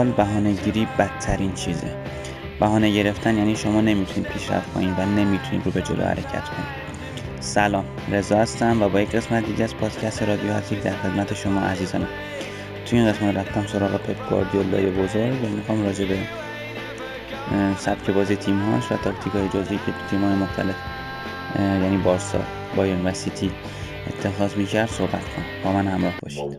[0.00, 1.96] فوتبال بهانه گیری بدترین چیزه.
[2.60, 6.90] بهانه گرفتن یعنی شما نمی‌تونید پیشرفت کنید و نمی‌تونید رو به جلو حرکت کنید.
[7.40, 11.60] سلام رضا هستم و با یک قسمت دیگه از پادکست رادیو هاتیک در خدمت شما
[11.60, 12.08] عزیزانم.
[12.86, 16.18] توی این قسمت رفتم سراغ پپ گواردیولای بزرگ و می‌خوام راجع به
[17.78, 20.74] سبک بازی تیمهاش و تاکتیک های جزئی که تو تیم های مختلف
[21.58, 22.38] یعنی بارسا
[22.76, 23.50] بایرن و سیتی
[24.06, 25.44] اتخاذ می‌کرد صحبت کنم.
[25.64, 26.58] با من همراه باشید.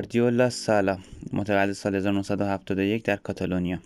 [0.00, 0.98] گواردیولا سالا
[1.32, 3.78] متولد سال 1971 در کاتالونیا.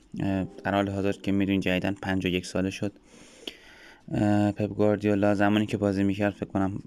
[0.65, 2.93] در حال حاضر که می‌دونید جدیدن 51 ساله شد.
[4.57, 6.83] پپ گواردیولا زمانی که بازی می‌کرد فکر کنم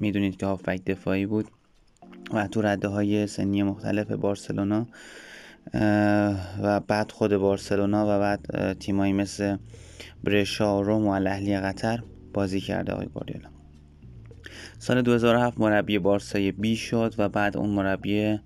[0.00, 1.46] می‌دونید که هافبک دفاعی بود
[2.32, 4.86] و تو رده های سنی مختلف بارسلونا
[6.62, 9.56] و بعد خود بارسلونا و بعد تیمایی مثل
[10.24, 12.02] برشا و روم و الاهلی قطر
[12.32, 13.53] بازی کرده آقای گواردیولا.
[14.78, 18.38] سال 2007 مربی بارسای بی شد و بعد اون مربی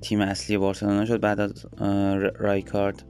[0.00, 1.66] تیم اصلی بارسلونا شد بعد از
[2.38, 3.02] رایکارد.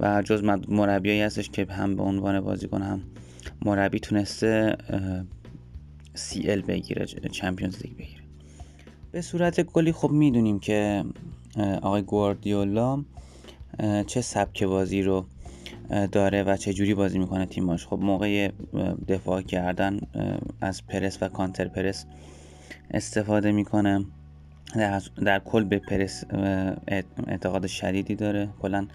[0.00, 3.02] و جز مربیایی هستش که هم به عنوان بازیکن هم
[3.64, 4.76] مربی تونسته
[6.14, 8.22] سی ال بگیره چمپیونز لیگ بگیره.
[9.12, 11.04] به صورت کلی خب می‌دونیم که
[11.82, 13.04] آقای گواردیولا
[14.06, 15.26] چه سبک بازی رو
[16.12, 17.86] داره و چه جوری بازی می‌کنه تیماش.
[17.86, 18.50] خب موقع
[19.08, 20.00] دفاع کردن
[20.60, 22.06] از پرس و counter press
[22.90, 24.04] استفاده می‌کنه.
[25.24, 26.24] در, کل به پرس
[27.26, 28.48] اعتقاد شدیدی داره.
[28.62, 28.86] کلا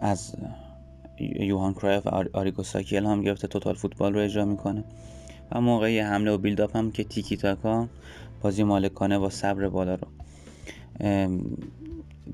[0.00, 0.34] از
[1.40, 4.84] یوهان کرایف و آریگو ساکی هم گرفته total football رو اجرا می‌کنه.
[5.52, 7.88] و موقع حمله و build-up هم که تیکی تاکا
[8.42, 10.08] بازی مالکانه با صبر بالا رو.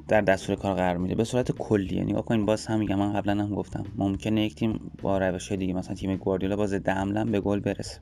[0.09, 1.15] در دستور کار قرار میده.
[1.15, 2.01] به صورت کلی.
[2.01, 3.85] نگاه کنید باز هم میگم من قبلا هم گفتم.
[3.97, 8.01] ممکنه یک تیم با روش دیگه مثلا تیم گواردیولا با ضد به گل برسه.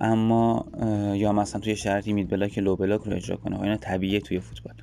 [0.00, 0.64] اما
[1.14, 3.56] یا مثلا توی شرایطی mid block low block رو اجرا کنه.
[3.56, 4.74] و اینا طبیعیه توی فوتبال.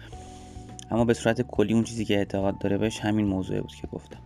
[0.92, 4.20] اما به صورت کلی اون چیزی که اعتقاد داره بهش همین موضوع بود که گفتم.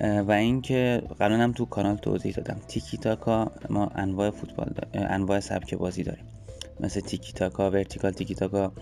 [0.00, 2.56] و اینکه قبلا هم تو کانال توضیح دادم.
[2.68, 6.24] تیکی تاکا ما انواع فوتبال انواع سبک بازی داریم.
[6.82, 8.72] مثل تیکی تاکا vertical تیکی تاکا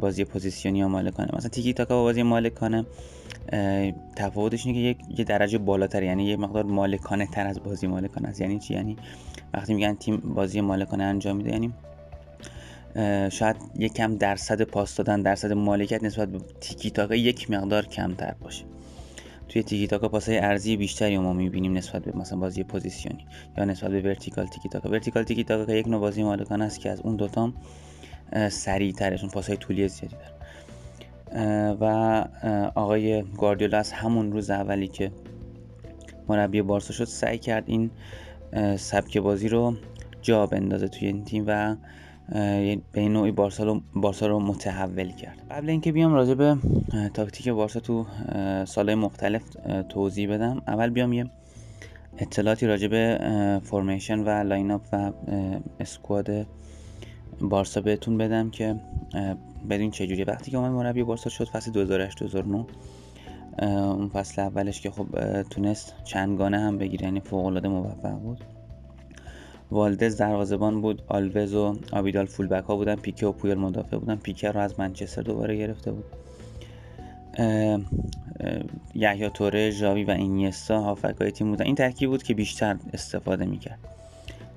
[0.00, 2.86] بازی position ی یا مالکانه مثلا تیکی تاکا با بازی مالکانه
[4.16, 8.40] تفاوتش اینه که یه درجه بالاتر یعنی یه مقدار مالکانه تر از بازی مالکانه است.
[8.40, 8.96] یعنی چی؟ یعنی
[9.54, 11.72] وقتی میگن تیم بازی مالکانه انجام میده یعنی
[13.30, 18.34] شاید یک کم درصد پاس دادن درصد مالکیت نسبت به تیکی تاکا یک مقدار کمتر
[18.40, 18.69] باشه.
[19.50, 23.26] توی تیکی تاکا پاسای عرضی بیشتری ما می‌بینیم نسبت به مثلا بازی position ی
[23.58, 26.90] یا نسبت به vertical تیکی تاکا vertical تیکی تاکا یک نوع بازی مالکانه است که
[26.90, 27.54] از اون دوتام
[28.48, 30.40] سریع ترشونه پاسهای طولی زیادی داره
[31.80, 31.84] و
[32.74, 35.12] آقای گواردیولا از همون روز اولی که
[36.28, 37.90] مربی بارسا شد سعی کرد این
[38.76, 39.76] سبک بازی رو
[40.22, 41.76] جا بندازه توی این تیم و
[42.30, 45.38] به این نوعی بارسا رو, بارسا رو متحول کرد.
[45.50, 46.56] قبل اینکه بیام راجع به
[47.14, 48.06] تاکتیک بارسا تو
[48.64, 49.42] سالهای مختلف
[49.88, 50.62] توضیح بدم.
[50.66, 51.30] اول بیام یه
[52.18, 53.18] اطلاعاتی راجع به
[53.64, 55.12] formation و lineup و
[55.80, 56.46] squad
[57.40, 58.76] بارسا بهتون بدم که
[59.70, 62.66] بدونین چجوری وقتی که اومد مربی بارسا شد فصل 2008 2009
[63.62, 65.06] اون فصل اولش که خب
[65.42, 68.44] تونست چندگانه هم بگیره یعنی فوق العاده موفق بود.
[69.70, 74.16] والدز دروازه‌بان بود آلوز و آبیدال فولبک ها بودن پیکه و پویل مدافع بودن.
[74.16, 76.04] پیکه رو از منچستر دوباره گرفته بود.
[78.94, 81.64] یحیی توره ژاوی و اینیستا هافکای تیم بودن.
[81.64, 83.78] این ترکیب بود که بیشتر استفاده می‌کرد.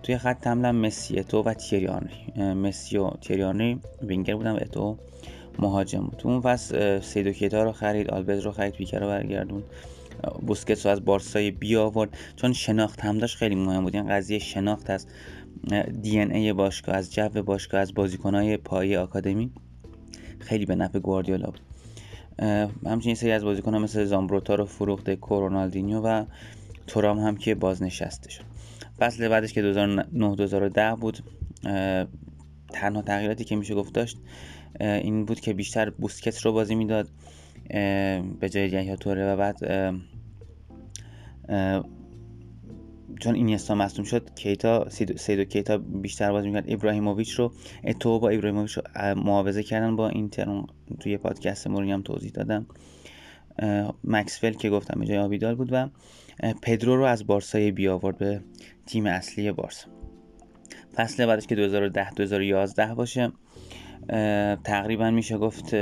[0.03, 4.97] توی خط حمله مسی تو و تیری آنری مسی و تیری وینگر بودن و اتو
[5.59, 6.15] مهاجم بود.
[6.17, 9.63] تو اون فصل سیدو کیتا رو خرید آلبز رو خرید پیکر رو برگردون
[10.47, 13.95] بوسکتس رو از بارسای بی آورد چون شناخت هم داشت خیلی مهم بود.
[13.95, 15.07] این قضیه شناخت از
[16.01, 19.51] دی ان ای باشگاه از جو باشگاه از بازیکنهای پایه آکادمی
[20.39, 21.61] خیلی به نفع گواردیولا بود.
[22.85, 26.25] همچنین سری از بازیکنها مثل زامبروتا رو فروخته کورونالدینیو و
[26.87, 28.43] تورام هم که بازنشسته شد
[28.99, 31.19] فصل بعدش که 2009 2010 بود
[32.73, 34.17] تنها تغییراتی که میشه گفت داشت
[34.79, 37.09] این بود که بیشتر بوسکت رو بازی می‌داد.
[38.39, 39.57] به جای یحیی توره و بعد
[43.19, 46.65] چون اینیستا مصدوم شد کیتا سیدو کیتا بیشتر بازی می‌کرد.
[46.67, 48.83] ابراهیموویچ رو اتو با ابراهیموویچ رو
[49.15, 50.63] معاوضه کردن با اینتر.
[50.99, 52.65] توی پادکست موری هم توضیح دادم
[54.03, 55.89] مکسفل که گفتم به جای آبیدال بود و
[56.61, 58.41] پدرو رو از بارسای بی آورد به
[58.85, 59.87] تیم اصلی بارسا.
[60.95, 63.31] فصل بعدش که 2010 2011 باشه
[64.63, 65.75] تقریبا میشه گفت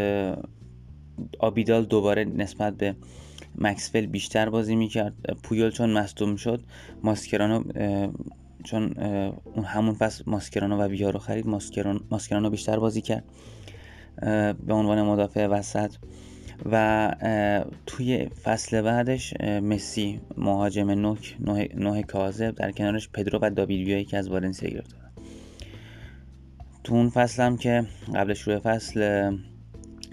[1.39, 2.95] آبیدال دوباره نسبت به
[3.55, 5.13] مکسفل بیشتر بازی می‌کرد.
[5.43, 6.63] پویول چون مصدوم شد
[7.03, 7.63] ماسکرانو
[8.63, 8.93] چون
[9.55, 11.47] اون همون فصل ماسکرانو و ویا رو خرید
[12.09, 13.23] ماسکرانو بیشتر بازی کرد
[14.65, 15.91] به عنوان مدافع وسط.
[16.71, 17.15] و
[17.85, 21.37] توی فصل بعدش مسی مهاجم نوک
[21.75, 24.95] نوه کاذب در کنارش پدرو و داوید ویا که از والنسیا گرفت
[26.83, 27.85] تو اون فصل هم که
[28.15, 29.31] قبل شروع فصل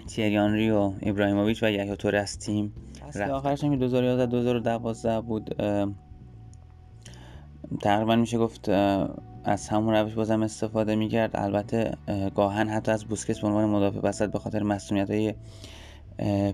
[0.09, 2.73] تیریانری و ابراهیموویچ و یحیی توره از تیم
[3.07, 5.55] فصل آخرش هم 2011 2012 بود.
[7.81, 8.69] تقریبا میشه گفت
[9.43, 11.31] از همون روش بازم استفاده می‌کرد.
[11.33, 11.91] البته
[12.35, 15.33] گاهن حتی از بوسکس به عنوان مدافع وسط به خاطر مسئولیت های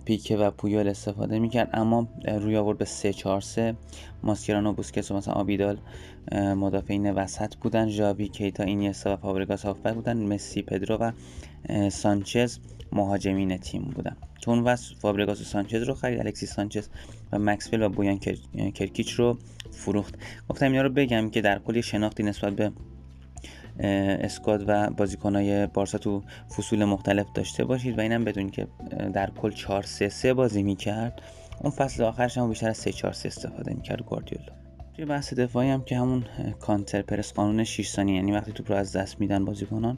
[0.05, 1.69] پیکه و پویال استفاده می‌کرد.
[1.73, 3.75] اما روی آورد به 3 4 3
[4.23, 5.77] ماسکرانو بوسکس و مثلا آبیدال
[6.33, 7.89] مدافعین وسط بودن.
[7.89, 10.17] ژاوی کیتا اینیستا و فابرگاس هافبک بودن.
[10.17, 11.11] مسی پدرو و
[11.89, 12.57] سانچز.
[12.95, 16.87] مهاجمین تیم بودن تو اون وقت فابرگاس و سانچز رو خرید الکسی سانچز
[17.31, 18.17] و مکسفل و بویان
[18.75, 19.37] کرکیچ رو
[19.71, 20.15] فروخت.
[20.49, 22.71] گفتم اینا رو بگم که در کلی شناختی نسبت به
[24.23, 26.23] اسکواد و بازیکنهای بارسا تو
[26.57, 28.67] فصول مختلف داشته باشید و اینم بدونید که
[29.13, 31.21] در کل 4 3 3 بازی می‌کرد.
[31.61, 34.53] اون فصل آخرش هم بیشتر از 3 4 3 استفاده می‌کرد گواردیولا.
[34.95, 36.25] توی بحث دفاعی هم که همون
[36.59, 39.97] کانتر پرس قانون 6 ثانیه یعنی وقتی توپ رو از دست میدن بازیکنان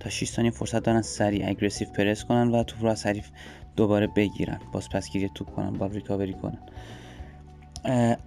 [0.00, 3.28] تا 6 ثانیه فرصت دارن سریع اگریسیو پرس کنن و توپ رو از حریف
[3.76, 4.60] دوباره بگیرن.
[4.72, 6.58] باز پسگیری توپ کنن با ریکاوری کنن.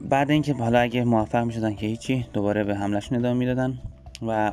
[0.01, 3.77] بعد اینکه حالا اگه موفق می‌شدن که هیچی دوباره به حملهشون ادامه می‌دادن
[4.27, 4.51] و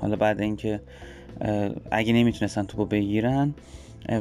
[0.00, 0.80] حالا بعد اینکه
[1.90, 3.54] اگه نمی‌تونستن توپو بگیرن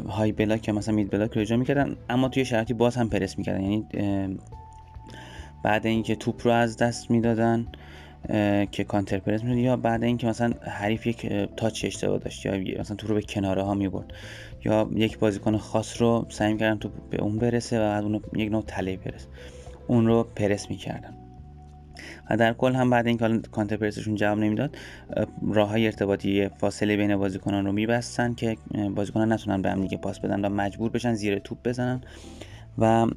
[0.10, 3.38] های بلاک یا مثلا مید بلاک رو اجرا می‌کردن اما توی شرایطی باز هم پرس
[3.38, 3.62] می‌کردن.
[3.62, 3.86] یعنی
[5.64, 7.68] بعد اینکه توپ رو از دست می‌دادن
[8.72, 11.28] که کانتر پرس می‌شد یا بعد اینکه مثلا حریف یک
[11.58, 14.14] تاچ اشتباه داشت یا مثلا توپ رو به کناره ها می‌برد
[14.66, 18.52] یا یک بازیکن خاص رو سعی می‌کردن تو به اون برسه و بعد اون یک
[18.52, 19.28] نوع تله برسه.
[19.88, 21.14] اون رو پرس می‌کردن.
[22.30, 24.78] و در کل هم بعد اینکه کانتر پرسشون جواب نمی‌داد
[25.54, 28.58] راه های ارتباطی فاصله بین بازیکنان رو میبستن که
[28.96, 32.02] بازیکنان نتونن به هم دیگه پاس بدن و مجبور بشن زیر توپ بزنن.
[32.78, 33.08] و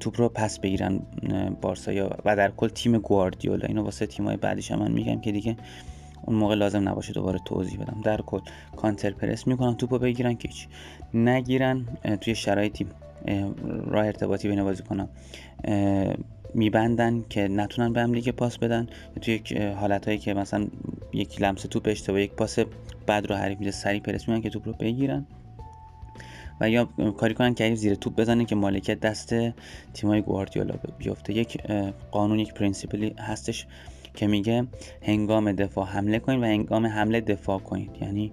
[0.00, 1.00] توپ رو پس بگیرن
[1.60, 3.66] بارسا و در کل تیم گواردیولا.
[3.66, 5.56] اینو واسه تیمای بعدیش من میگم که دیگه
[6.24, 8.00] اون موقع لازم نباشه دوباره توضیح بدم.
[8.04, 8.40] در کل
[8.76, 10.68] کانتر پرس می‌کنن توپو بگیرن که هیچ
[11.14, 11.86] نگیرن.
[12.20, 12.86] توی شرایطی
[13.86, 15.08] راه ارتباطی بین بازیکنان
[16.54, 18.86] میبندن که نتونن به هم دیگه پاس بدن.
[19.20, 19.40] توی
[19.80, 20.66] حالت هایی که مثلا
[21.12, 22.58] یک لمس توپ اشتباه یک پاس
[23.08, 25.26] بد رو حریف میده سری پرس می‌کنن که توپ رو بگیرن.
[26.60, 26.84] و یا
[27.16, 29.34] کاری کنن که زیر توپ بزنن که مالکیت دست
[29.94, 31.32] تیمای گواردیولا بیفته.
[31.32, 31.62] یک
[32.10, 33.66] قانون یک principle ی هستش
[34.14, 34.66] که میگه
[35.02, 37.90] هنگام دفاع حمله کنید و هنگام حمله دفاع کنید.
[38.00, 38.32] یعنی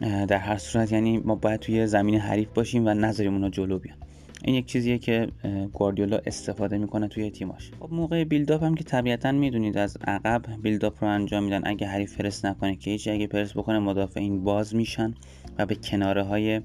[0.00, 3.96] در هر صورت یعنی ما باید توی زمین حریف باشیم و نذاریم اونا جلو بیان.
[4.44, 5.28] این یک چیزیه که
[5.72, 7.70] گواردیولا استفاده می‌کنه توی تیماش.
[7.80, 11.62] خب موقع بیلداپ هم که طبیعتا می‌دونید از عقب بیلداپ رو انجام میدن.
[11.64, 15.14] اگه حریف پرس نکنه که هیچ اگه پرس بکنه مدافعین باز میشن
[15.58, 16.60] و به کناره های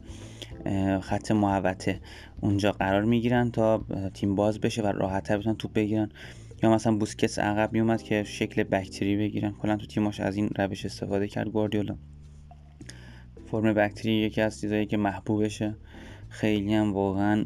[1.01, 2.00] خط محوطه
[2.41, 6.10] اونجا قرار می‌گیرن تا تیم باز بشه و راحتتر بتونن توپ بگیرن.
[6.63, 9.51] یا مثلا بوسکتس عقب میومد که شکل بکتری بگیرن.
[9.51, 11.95] کلا تو تیماش از این روش استفاده کرد گواردیولا.
[13.51, 15.75] فرم بکتری یکی از چیزایی که محبوبشه.
[16.29, 17.45] خیلی هم واقعا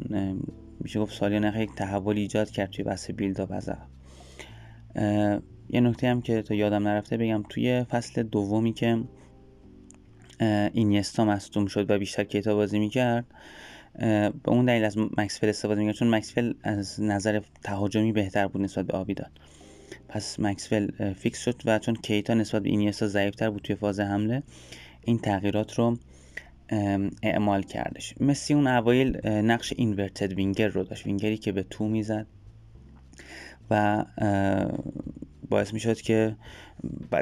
[0.80, 3.70] میشه گفت سالیانه یک تحول ایجاد کرد توی بحث بیلداپ از
[5.72, 9.02] یه نکته هم که تا یادم نرفته بگم توی فصل دومی که
[10.72, 13.24] اینیستا مصدوم شد و بیشتر کیتا بازی می‌کرد.
[13.98, 18.86] به اون دلیل از مکسفل استفاده می‌کرد چون مکسفل از نظر تهاجمی بهتر بود نسبت
[18.86, 19.30] به آبیدان
[20.08, 24.42] پس مکسفل فیکس شد و چون کیتا نسبت به اینیستا ضعیفتر بود توی فاز حمله
[25.04, 25.98] این تغییرات رو
[27.22, 28.14] اعمال کردش.
[28.20, 31.06] مسی اون اوایل نقش inverted winger رو داشت.
[31.06, 32.26] وینگری که به تو می‌زد
[33.70, 34.04] و
[35.50, 36.36] باعث می‌شد که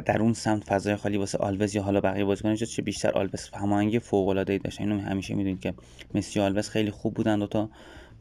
[0.05, 3.51] در اون سمت فضای خالی واسه آلوز یا حالا بقیه بازیکن ایجاد شه بیشتر آلوز
[3.55, 5.75] هماهنگی فوق العاده ای داشت اینو همیشه می‌دونید که
[6.15, 7.71] مسی و آلوز خیلی خوب بودن دو تا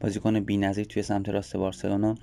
[0.00, 2.14] بازیکن بی‌نظیر توی سمت راست بارسلونا.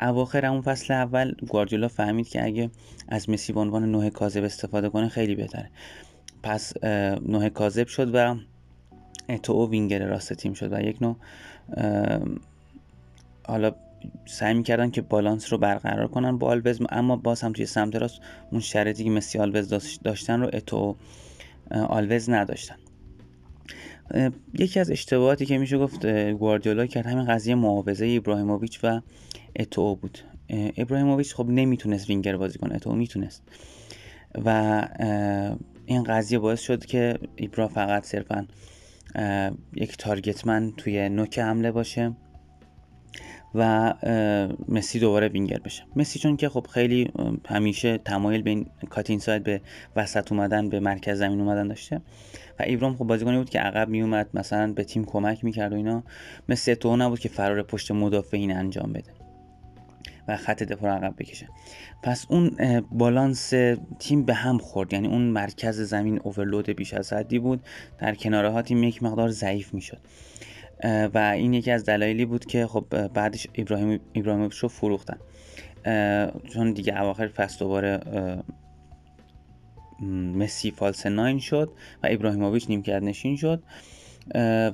[0.00, 2.70] اواخر اون فصل اول گواردیولا فهمید که اگه
[3.08, 5.70] از مسی به عنوان نه کاذب استفاده کنه خیلی بهتره.
[6.42, 6.84] پس
[7.26, 8.36] نه کاذب شد و
[9.42, 11.16] اتوئو وینگر راست تیم شد و یک نوع
[13.46, 13.74] حالا
[14.26, 18.20] سعی می‌کردن که بالانس رو برقرار کنن با آلوز اما باز هم توی سمت راست
[18.50, 19.68] اون شرایطی که مسی آلوز
[20.04, 20.96] داشتن رو اتوئو
[21.70, 22.76] آلوز نداشتن.
[24.58, 29.00] یکی از اشتباهاتی که میشه گفت گواردیولا کرد همین قضیه معاوضه ابراهیموویچ و
[29.56, 30.18] اتوئو بود.
[30.76, 33.42] ابراهیموویچ خب نمی‌تونست وینگر بازی کنه اتوئو می‌تونست.
[34.44, 34.88] و
[35.86, 38.46] این قضیه باعث شد که ایبرا فقط صرفا
[39.74, 42.12] یک target man توی نوک حمله باشه.
[43.54, 43.94] و
[44.68, 45.82] مسی دوباره وینگر بشه.
[45.96, 47.12] مسی چون که خب خیلی
[47.48, 49.60] همیشه تمایل به این cut inside به
[49.96, 52.00] وسط اومدن به مرکز زمین اومدن داشته.
[52.58, 56.02] و ایبرام خب بازیکنی بود که عقب میومد مثلا به تیم کمک می‌کرد و اینا.
[56.48, 59.10] مثل تو نبود که فرار پشت مدافعین انجام بده
[60.28, 61.48] و خط دفاع عقب بکشه.
[62.02, 62.56] پس اون
[62.92, 63.52] بالانس
[63.98, 64.92] تیم به هم خورد.
[64.92, 67.60] یعنی اون مرکز زمین اوورلود بیش از حدی بود.
[67.98, 69.98] در کناره ها تیم یک مقدار ضعیف می‌شد.
[70.84, 75.18] و این یکی از دلایلی بود که خب بعدش ابراهیم ابراهیموویچ رو فروختن.
[76.54, 78.00] چون دیگه اواخر فصل دوباره
[80.34, 83.62] مسی فالس ناین شد و ابراهیموویچ نیمکت نشین شد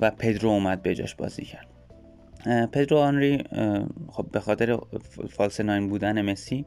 [0.01, 1.67] و پدرو اومد به جاش بازی کرد.
[2.71, 3.43] پدرو آنری
[4.07, 4.79] خب به خاطر
[5.29, 6.65] فالس ناین بودن مسی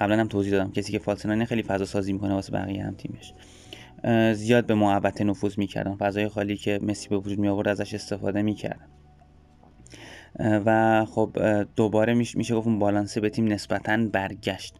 [0.00, 2.94] قبلا هم توضیح دادم کسی که فالس ناین خیلی فضا سازی می‌کنه واسه بقیه هم
[2.94, 3.32] تیمش.
[4.34, 5.96] زیاد به محبت نفوذ می‌کردن.
[5.96, 8.88] فضای خالی که مسی به وجود می آورد ازش استفاده می‌کردن.
[10.38, 11.36] و خب
[11.76, 14.74] دوباره میشه گفت اون بالانسه به تیم نسبتا برگشت.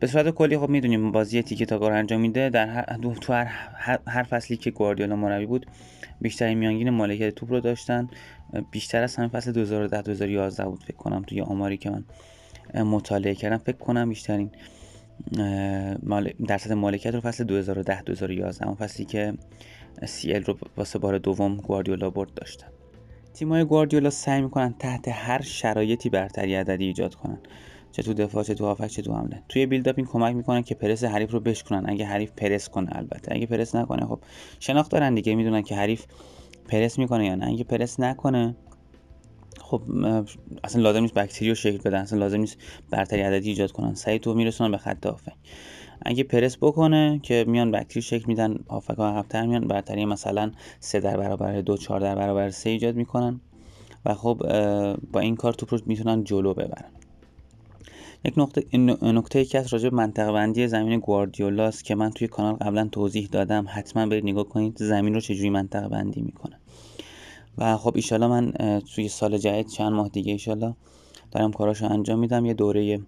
[0.00, 2.50] به صورت کلی خب می‌دونیم بازی تیکه تاکا انجام میده.
[2.50, 5.66] در هر تو هر, هر فصلی که گواردیولا مربی بود
[6.20, 8.08] بیشترین میانگین مالکیت توپ رو داشتن.
[8.70, 12.04] بیشتر از همین فصل 2010 2011 بود فکر کنم توی آماری که من
[12.82, 13.58] مطالعه کردم.
[13.58, 14.50] فکر کنم بیشترین
[16.48, 19.34] درصد مالکیت رو فصل 2010 2011 اون فصلی که
[20.06, 22.66] سی ال رو واسه بار دوم گواردیولا برد داشتن.
[23.34, 27.38] تیمای گواردیولا سعی می‌کنن تحت هر شرایطی برتری عددی ایجاد کنن.
[27.92, 29.42] چه تو دفاع چه تو هافک چه تو حمله.
[29.48, 31.90] توی بیلداپ این کمک می‌کنن که پرس حریف رو بشکنن.
[31.90, 33.34] اگه حریف پرس کنه البته.
[33.34, 34.18] اگه پرس نکنه خب
[34.60, 35.34] شناخت دارن دیگه.
[35.34, 36.04] می‌دونن که حریف
[36.68, 37.46] پرس می‌کنه یا نه.
[37.46, 38.56] اگه پرس نکنه
[39.60, 39.82] خب
[40.64, 42.58] اصلا لازم نیست بکتری رو شکل بدن اصلا لازم نیست
[42.90, 43.94] برتری عددی ایجاد کنن.
[43.94, 45.32] سعی تو میرسونن به خط هافک
[46.02, 51.00] اگه پرس بکنه که میان بکتری شکل میدن هافک ها عقبتر میان برتری مثلا سه
[51.00, 53.40] در برابر دو چهار در برابر سه ایجاد می‌کنن
[54.04, 54.42] و خب
[55.12, 56.90] با این کار توپ رو می‌تونن جلو ببرن.
[58.24, 62.88] یک نقطه نکته که از راجع منطقه بندی زمین گواردیولاست که من توی کانال قبلا
[62.92, 63.66] توضیح دادم.
[63.68, 66.58] حتما برید نگاه کنید زمین رو چجوری منطقه بندی می‌کنه.
[67.58, 68.52] و خب ایشالا من
[68.94, 70.74] توی سال جدید چند ماه دیگه ایشالا
[71.30, 72.46] دارم کاراشو انجام میدم.
[72.46, 73.00] یه دوره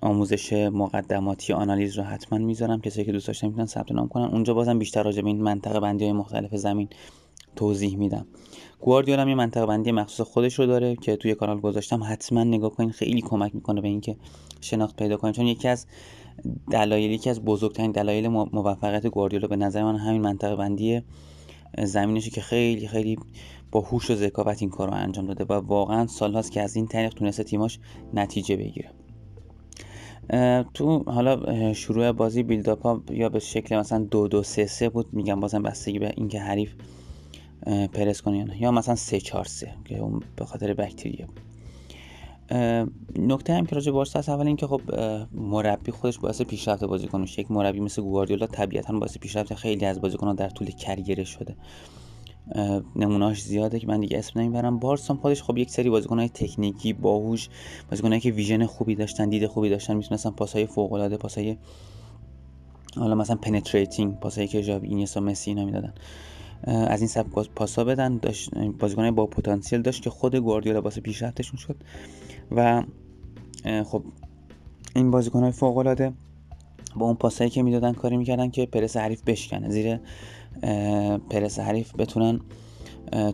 [0.00, 2.80] آموزش مقدماتی آنالیز رو حتما می‌ذارم.
[2.80, 4.24] کسایی که دوست داشتن می‌تونن ثبت نام کنن.
[4.24, 6.88] اونجا بازم بیشتر راجع به این منطقه بندی های مختلف زمین
[7.56, 8.26] توضیح میدم.
[8.80, 12.02] گواردیولا هم یه منطقه بندی مخصوص خودش رو داره که توی کانال گذاشتم.
[12.02, 12.90] حتما نگاه کنین.
[12.90, 14.16] خیلی کمک می‌کنه به اینکه
[14.60, 15.32] شناخت پیدا کنین.
[15.32, 15.86] چون یکی از
[16.70, 21.02] دلایل یکی از بزرگترین دلایل موفقیت گواردیولا به نظر من همین منطقه بندی
[21.78, 23.18] زمینشه که خیلی خیلی
[23.70, 26.86] با هوش و ذکاوت این کار رو انجام داده و واقعا سالهاست که از این
[26.86, 27.78] طریق تونسته تیماش
[28.14, 28.90] نتیجه بگیره.
[30.74, 35.06] تو حالا شروع بازی بیلداپ ها یا به شکل مثلا دو دو سه سه بود
[35.12, 36.74] میگم بازم بستگی به اینکه حریف
[37.92, 41.26] پرس کنه یا یا مثلا سه چهار سه که اون به خاطر بکتریه.
[41.26, 41.53] بود
[43.18, 44.80] نکته هم که راجع بارسا هست اول اینکه خب
[45.32, 50.00] مربی خودش باعث پیشرفت بازیکن میشه یک مربی مثل گواردیولا طبیعتا باعث پیشرفت خیلی از
[50.00, 51.56] بازیکنان در طول کریره شده.
[52.96, 54.78] نمونهاش زیاده که من دیگه اسم نمی‌برم.
[54.78, 57.48] بارسا خودش خب یک سری بازیکنهای تکنیکی باهوش
[57.90, 61.56] بازیکنایی که ویژن خوبی داشتن دید خوبی داشتن می‌تونستن پاسهای فوق العاده پاسهای
[62.96, 65.94] حالا مثلا penetrating پاسایی که ژاوی اینیستا مسی اینا می‌دادن
[66.66, 68.18] از این سبک پاسا بدن.
[68.18, 71.76] داشت بازیکنای با پتانسیل داشت که خود گواردیولا واسه پیشرفتشون شد.
[72.50, 72.82] و
[73.84, 74.02] خب
[74.96, 76.12] این بازیکنهای فوق العاده
[76.96, 79.70] با اون پاسایی که می‌دادن کاری می‌کردن که پرس حریف بشکنه.
[79.70, 80.00] زیر
[81.30, 82.40] پرس حریف بتونن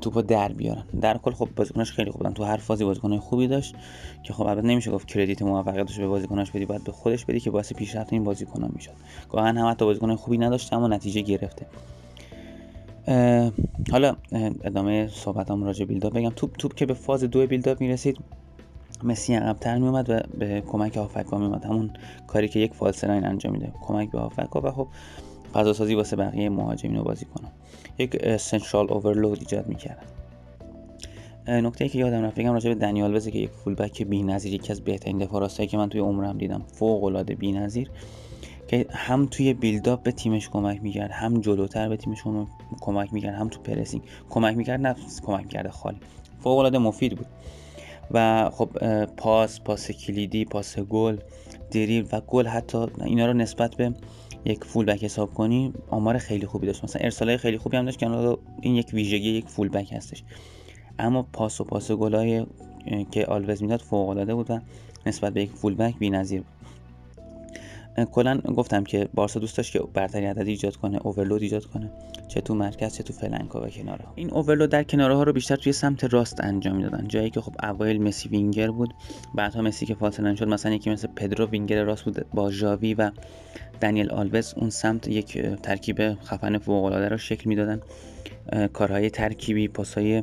[0.01, 0.85] توپو در بیارن.
[1.01, 3.75] در کل خب بازیکناش خیلی خوب تو هر فازی بازیکنای خوبی داشت
[4.23, 7.51] که خب البته نمیشه گفت credit موفقیتش به بازیکناش بدی باید به خودش بدی که
[7.51, 8.93] باعث پیشرفت این بازیکن‌ها می‌شد.
[9.31, 11.67] گاهن هم حتی بازیکنای خوبی نداشت اما نتیجه گرفته.
[13.93, 14.17] حالا
[14.65, 16.31] ادامه صحبتام راجع بیلداپ بگم.
[16.31, 18.19] توپ توپ که به فاز دو بیلداپ می‌رسید
[19.03, 21.91] مسی عقبتر میومد و به کمک هافکا میومد همون
[22.27, 23.73] کاری که یک فالس انجام میده.
[23.81, 24.89] کمک به هافکا و خب
[25.53, 27.51] فضا سازی واسه بقیه مهاجمین بازی کنم
[27.99, 30.03] یک سنترال اوورلود ایجاد می‌کردن
[31.49, 34.73] نکته ای که یادم رفت بگم راجع به دنیال وزه که یک فولبک بی‌نظیر یکی
[34.73, 36.63] از بهترین دفاع که من توی عمرم دیدم.
[36.73, 37.91] فوق العاده بی‌نظیر
[38.69, 42.23] که هم توی build-up به تیمش کمک می‌کرد هم جلوتر به تیمش
[42.81, 45.99] کمک می‌کرد هم تو pressing کمک می‌کرد نه کمک کرده خالی.
[46.41, 47.27] فوق العاده مفید بود.
[48.11, 51.17] و خب پاس پاس کلیدی پاس گل
[51.71, 53.95] دریبل و گل حتی اینا رو نسبت به
[54.45, 56.85] یک full back حساب کنی آمار خیلی خوبی داشت.
[56.85, 60.23] مثلا ارسالای خیلی خوبی هم داشت که این یک ویژگی یک full back هستش.
[60.99, 62.47] اما پاس و پاس گلای
[63.11, 64.61] که آلوز می‌داد فوق العاده بود و
[65.07, 66.60] نسبت به یک full back بی‌نظیر بود.
[68.13, 71.91] کلا گفتم که بارسا دوست داشت که برتری عددی ایجاد کنه overload ایجاد کنه
[72.29, 74.13] چه تو مرکز چه تو flank ا و کنارها.
[74.15, 77.09] این overload در کناره ها رو بیشتر توی سمت راست انجام می‌دادن.
[77.09, 78.95] جایی که خب اوایل مسی وینگر بود
[79.35, 83.11] بعدها مسی که فاصله شد مثلا یکی مثل پدرو وینگر راست بود با ژاوی و
[83.81, 87.81] دنیل آلوز اون سمت یک ترکیب خفن فوق العاده رو شکل می‌دادن.
[88.73, 90.23] کارهای ترکیبی پاسهای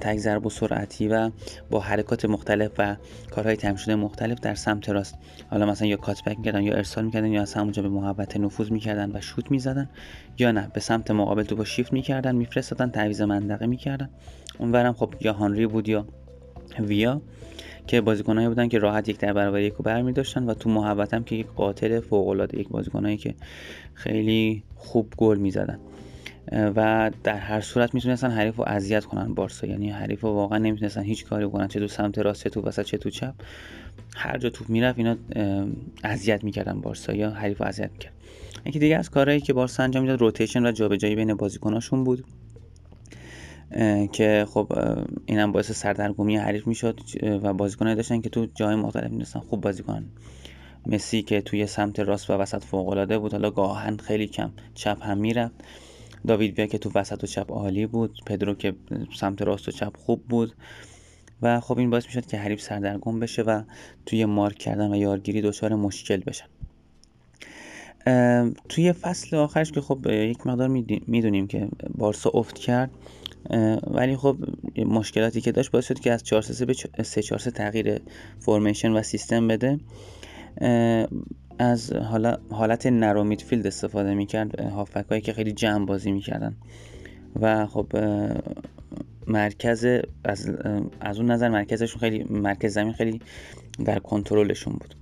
[0.00, 1.30] تک ضرب و سرعتی و
[1.70, 2.96] با حرکات مختلف و
[3.30, 5.14] کارهای تمرین شده مختلف در سمت راست.
[5.50, 9.10] حالا مثلا یا کاتبک می‌کردن یا ارسال می‌کردن یا از همونجا به محبت نفوذ می‌کردن
[9.16, 9.90] و شوت می‌زدن
[10.38, 14.10] یا نه به سمت مقابل تو با شیفت می‌کردن میفرستادن تعویض منطقه می‌کردن.
[14.58, 16.06] اونورم خب یا هانری بود یا
[16.78, 17.22] ویا
[17.86, 21.14] که بازیکنایی بودن که راحت یک در برابر یک رو برمی داشتن و تو محبت
[21.14, 23.34] هم که یک قاتل فوق العاده یک بازیکنایی که
[23.94, 25.78] خیلی خوب گل می‌زدن.
[26.52, 29.66] و در هر صورت می‌تونستن حریف رو اذیت کنن بارسا.
[29.66, 31.68] یعنی حریف رو واقعا نمی‌تونستن هیچ کاری بکنن.
[31.68, 33.34] چه تو سمت راست چه تو وسط چه تو چپ.
[34.16, 35.16] هر جا توپ می‌رفت اینا
[36.04, 38.12] اذیت می‌کردن بارسا یا حریف رو اذیت می‌کرد.
[38.66, 42.24] یکی دیگه از کارهایی که بارسا انجام می‌داد روتیشن و جابجایی بین بازیکناشون بود.
[44.12, 44.72] که خب
[45.26, 49.82] اینم باعث سردرگمی حریف می‌شد و بازیکنایی داشتن که تو جای مختلف می‌دونستن خوب بازی
[49.82, 50.04] کنن.
[50.86, 54.98] مسی که توی سمت راست و وسط فوق العاده بود حالا گاهن خیلی کم چپ
[55.02, 55.54] هم می‌رفت.
[56.26, 58.74] داوید بیا که تو وسط و چپ عالی بود پدرو که
[59.16, 60.52] سمت راست و چپ خوب بود.
[61.42, 63.62] و خب این باعث می‌شد که حریف سردرگم بشه و
[64.06, 66.46] توی مارک کردن و یارگیری دچار مشکل بشن
[68.68, 70.68] توی فصل آخرش که خب یک مقدار
[71.06, 72.90] می‌دونیم که بارسا افت کرد
[73.86, 74.36] ولی خب
[74.76, 78.00] مشکلاتی که داشت باعث شد که از 4 3 به 3 4 تغییر
[78.38, 79.80] فرمیشن و سیستم بده.
[81.60, 86.56] از حالا حالت narrow midfield استفاده می‌کرد هافبک هایی که خیلی جمع بازی می‌کردن.
[87.40, 87.86] و خب
[89.26, 89.86] مرکز
[90.24, 90.50] از,
[91.00, 93.20] از اون نظر مرکزشون خیلی مرکز زمین خیلی
[93.84, 94.94] در کنترلشون بود.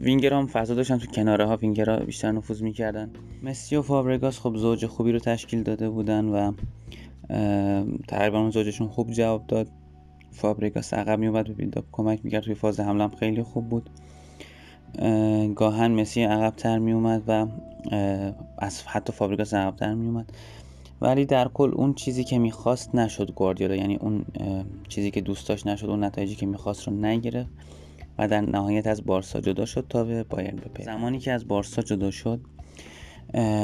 [0.00, 3.10] وینگر هم فضا داشتن تو کناره ها وینگر ها بیشتر نفوذ می‌کردن.
[3.42, 6.52] مسی و فابرگاس خب زوج خوبی رو تشکیل داده بودن و
[8.08, 9.68] تقریبا اون زوجشون خوب جواب داد.
[10.30, 12.42] فابرگاس عقب میومد به build-up کمک می‌کرد.
[12.42, 13.90] توی فاز حمله خیلی خوب بود.
[15.54, 17.46] گاهن مسی عقب تر می اومد و
[18.58, 20.32] از حتی فابریگاس می اومد
[21.00, 24.24] ولی در کل اون چیزی که می‌خواست نشد گواردیولا یعنی اون
[24.88, 27.50] چیزی که دوست داشت نشد اون نتایجی که می‌خواست رو نگرفت
[28.18, 30.98] و در نهایت از بارسا جدا شد تا به بایرن بپیوند.
[30.98, 32.40] زمانی که از بارسا جدا شد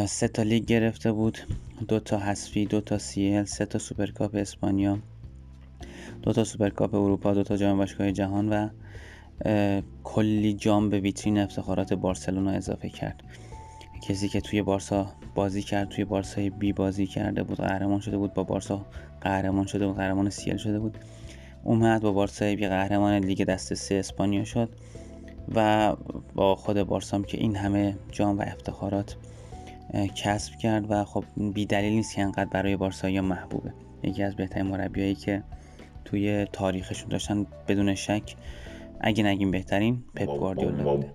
[0.06, 1.38] سه تا لیگ گرفته بود
[1.88, 4.98] دو تا حذفی دو تا CL سه تا سوپرکاپ اسپانیا
[6.22, 8.68] دو تا سوپرکاپ اروپا دو تا جام باشگاه جهان و
[10.04, 13.22] کلی جام به ویترین افتخارات بارسلونا اضافه کرد.
[14.08, 18.34] کسی که توی بارسا بازی کرد توی بارسای B بازی کرده بود قهرمان شده بود
[18.34, 18.86] با بارسا
[19.20, 20.98] قهرمان شده بود قهرمان CL شده بود.
[21.64, 24.68] اومد با بارسای B قهرمان لیگ دست سه اسپانیا شد
[25.54, 25.92] و
[26.34, 29.16] با خود بارسام که این همه جام و افتخارات
[30.14, 33.72] کسب کرد و خب بی دلیل نیست که انقدر برای بارسا محبوبه.
[34.02, 35.42] یکی از بهترین مربیایی که
[36.04, 38.36] توی تاریخشون داشتن بدون شک
[39.06, 41.12] اگه نگیم بهترین پپ گواردیولا بوده.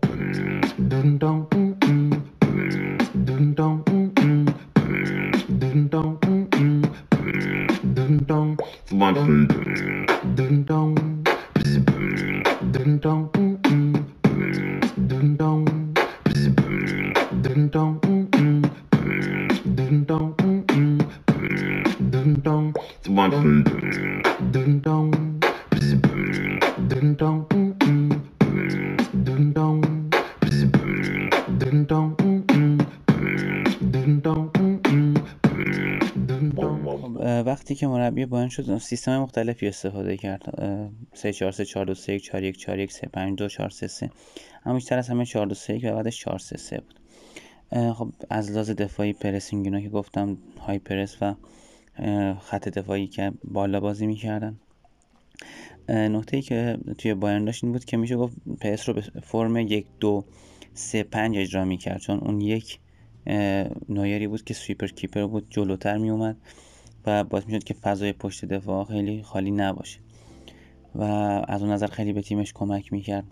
[24.92, 25.29] وقتی
[37.80, 40.42] که مربی بایرن شد سیستم مختلفی استفاده کرد.
[41.14, 43.70] 3 4 3 4 2 3 1 4 1 4 1 3 5 2 4
[43.70, 44.12] 3 3
[44.66, 47.00] اما بیشتر از همه 4 2 3 1 و بعدش 4 3 3 بود.
[47.94, 51.36] خب از لحاظ دفاعی پرسینگ اینا که گفتم های پرس و
[52.40, 54.60] خط دفاعی که بالا بازی می‌کردن.
[55.90, 59.58] نکته ای که توی بایرن داشت این بود که میشه گفت پرس رو به فرم
[59.58, 60.26] 1 2
[60.74, 62.02] 3 5 اجرا می‌کرد.
[62.02, 62.80] چون اون یک
[63.90, 66.38] نویری بود که سویپر کیپر بود جلوتر میومد
[67.06, 70.00] و باعث می‌شد که فضای پشت دفاع خیلی خالی نباشه.
[70.96, 71.04] و
[71.48, 73.26] از اون نظر خیلی به تیمش کمک می‌کرد.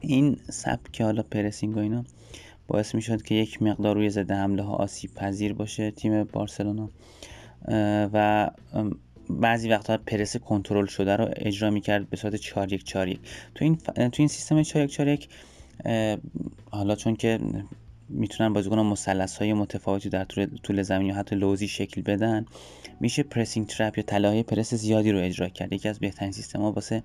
[0.00, 2.04] این سبک که حالا پرسینگ و اینا
[2.68, 6.90] باعث می‌شد که یک مقدار روی ضد حمله ها آسیب پذیر باشه تیم بارسلونا.
[8.12, 8.50] و
[9.30, 13.20] بعضی وقتها پرس کنترل شده رو اجرا می‌کرد به صورت 4 1 4 1
[13.54, 15.28] تو این تو این سیستم 4 1 4 1
[16.70, 17.38] حالا چون که
[18.08, 22.46] می‌تونن بازیکن مثلث های متفاوتی در طول, طول زمین یا حتی لوزی شکل بدن
[23.02, 25.72] میشه پرسینگ ترپ یا تله پرس زیادی رو اجرا کرد.
[25.72, 27.02] یکی از بهترین سیستم ها واسه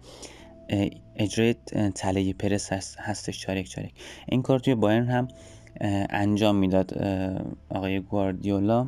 [1.15, 1.55] اجرای
[1.95, 3.39] تله پرس هست هستش.
[3.39, 3.91] چارک چارک.
[4.29, 5.27] این کار توی بایرن هم
[6.09, 7.03] انجام می‌داد
[7.69, 8.87] آقای گواردیولا.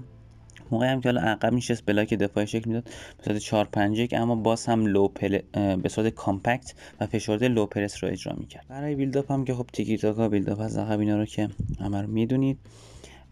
[0.72, 2.84] موقعی هم که حالا عقب میشست block دفاعی شکل می‌داد.
[3.18, 5.40] به صورت 4 5 1 اما باز هم low پل...
[5.76, 8.66] به صورت compact و فشرده low press رو اجرا می‌کرد.
[8.70, 12.08] برای build-up هم که خب تیکی تاکا build-up از عقب اینا رو که همه رو
[12.08, 12.58] می‌دونید.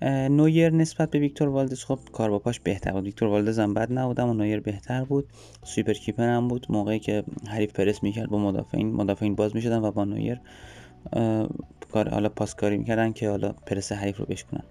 [0.02, 3.04] نویر نسبت به ویکتور والدز خب کار با پاش بهتر بود.
[3.04, 5.26] ویکتور والدز هم بد نبود اما نویر بهتر بود.
[5.64, 6.68] sweeper keeper هم بود.
[6.70, 10.40] موقعی که حریف پرس می‌کرد با مدافعین مدافعین باز می‌شدن و با نویر
[11.92, 14.64] کار حالا پاسکاری می‌کردن که حالا پرس حریف رو بشکنن.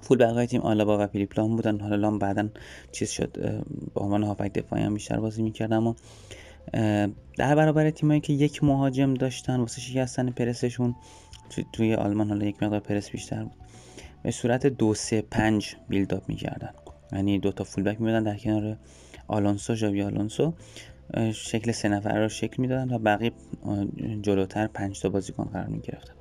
[0.00, 1.80] فول بقای تیم آلابا و فیلیپ لام بودن.
[1.80, 2.48] حالا لام بعدا
[2.92, 3.62] چیز شد.
[3.94, 5.96] با عنوان هافک دفاعی هم بیشتر بازی می‌کرد اما
[7.36, 10.94] در برابر تیمایی که یک مهاجم داشتن واسه شکستن پرسشون
[11.72, 13.65] توی آلمان حالا یک مقدار پرس بیشتر بود.
[14.26, 16.70] به صورت دو سه پنج بیلداپ می‌کردن.
[17.12, 18.76] یعنی دو تا فولبک می‌دادن در کنار
[19.28, 20.54] آلونسو جاوی آلونسو.
[21.34, 23.32] شکل سه نفره رو شکل می‌دادن و بقیه
[24.22, 26.14] جلوتر پنج تا بازیکن قرار می‌گرفتن.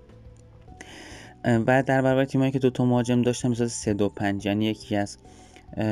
[1.46, 4.96] و در برابر تیمایی که دو تا مهاجم داشتن مثلا سه دو پنج یعنی یکی
[4.96, 5.18] از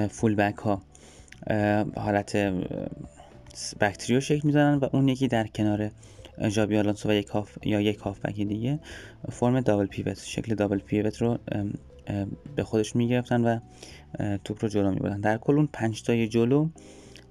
[0.09, 0.81] فولبک ها
[1.97, 2.53] حالت
[3.81, 5.91] بکتریو شکل می‌دادن و اون یکی در کنار
[6.49, 8.79] جابی آلونسو و یک هاف یا یک هافبک دیگه
[9.31, 11.37] فرم دابل پیوت شکل دابل پیوت رو
[12.55, 13.59] به خودش می‌گرفتن و
[14.43, 15.19] توپ رو جلو میبردن.
[15.19, 16.69] در کل اون پنج تای جلو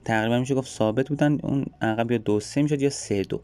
[0.04, 3.40] تقریبا میشه گفت ثابت بودن اون عقب یا دو سه می‌شد یا سه دو.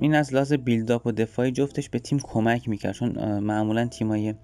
[0.00, 2.94] این از لحاظ بیلداپ و دفاعی جفتش به تیم کمک می‌کرد.
[2.94, 4.34] چون معمولا تیمای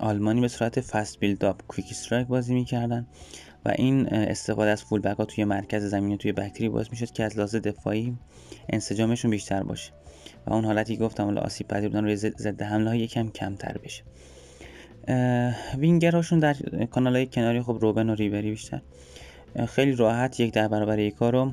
[0.00, 3.06] آلمانی به صورت فست بیلداپ کویک استرایک بازی می‌کردن.
[3.64, 7.36] و این استفاده از فول ها توی مرکز زمین توی بکتری باعث می‌شد که از
[7.36, 8.16] لحاظ دفاعی
[8.68, 9.92] انسجامشون بیشتر باشه.
[10.46, 14.02] و اون حالتی گفتم حالا آسیب پذیر بودن روی ضد حمله یکم کمتر بشه.
[15.78, 16.54] وینگرهاشون در
[16.90, 18.80] کانال های کناری خب روبن و ریبری بیشتر.
[19.68, 21.52] خیلی راحت یک در برابر یک رو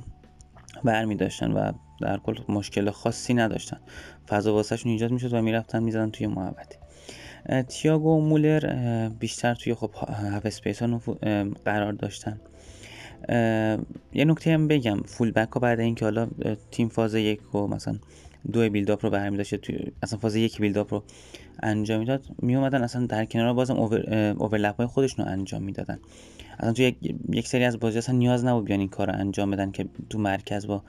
[0.84, 3.80] برمی داشتن و در کل مشکل خاصی نداشتن.
[4.28, 6.78] فضا واسهشون ایجاد می‌شد و می‌رفتن می‌زدن توی محوطه.
[7.68, 11.02] تیاگو و مولر بیشتر توی خب half space ها
[11.66, 12.40] قرار داشتن.
[14.14, 15.02] یه نکته هم بگم.
[15.02, 16.28] full back ها بعد اینکه حالا
[16.72, 17.96] تیم فاز یک و مثلا
[18.52, 21.04] دو build-up رو برمی داشته توی اصلا فاز یک build-up رو
[21.64, 26.00] انجام می‌داد می اومدن اصلا در کنار بازم over overlap های خودشون رو انجام می‌دادن.
[26.60, 29.52] اصلا تو یک, یک سری از بازی اصلا نیاز نبود بیان این کار رو انجام
[29.52, 30.84] بدن که تو مرکز با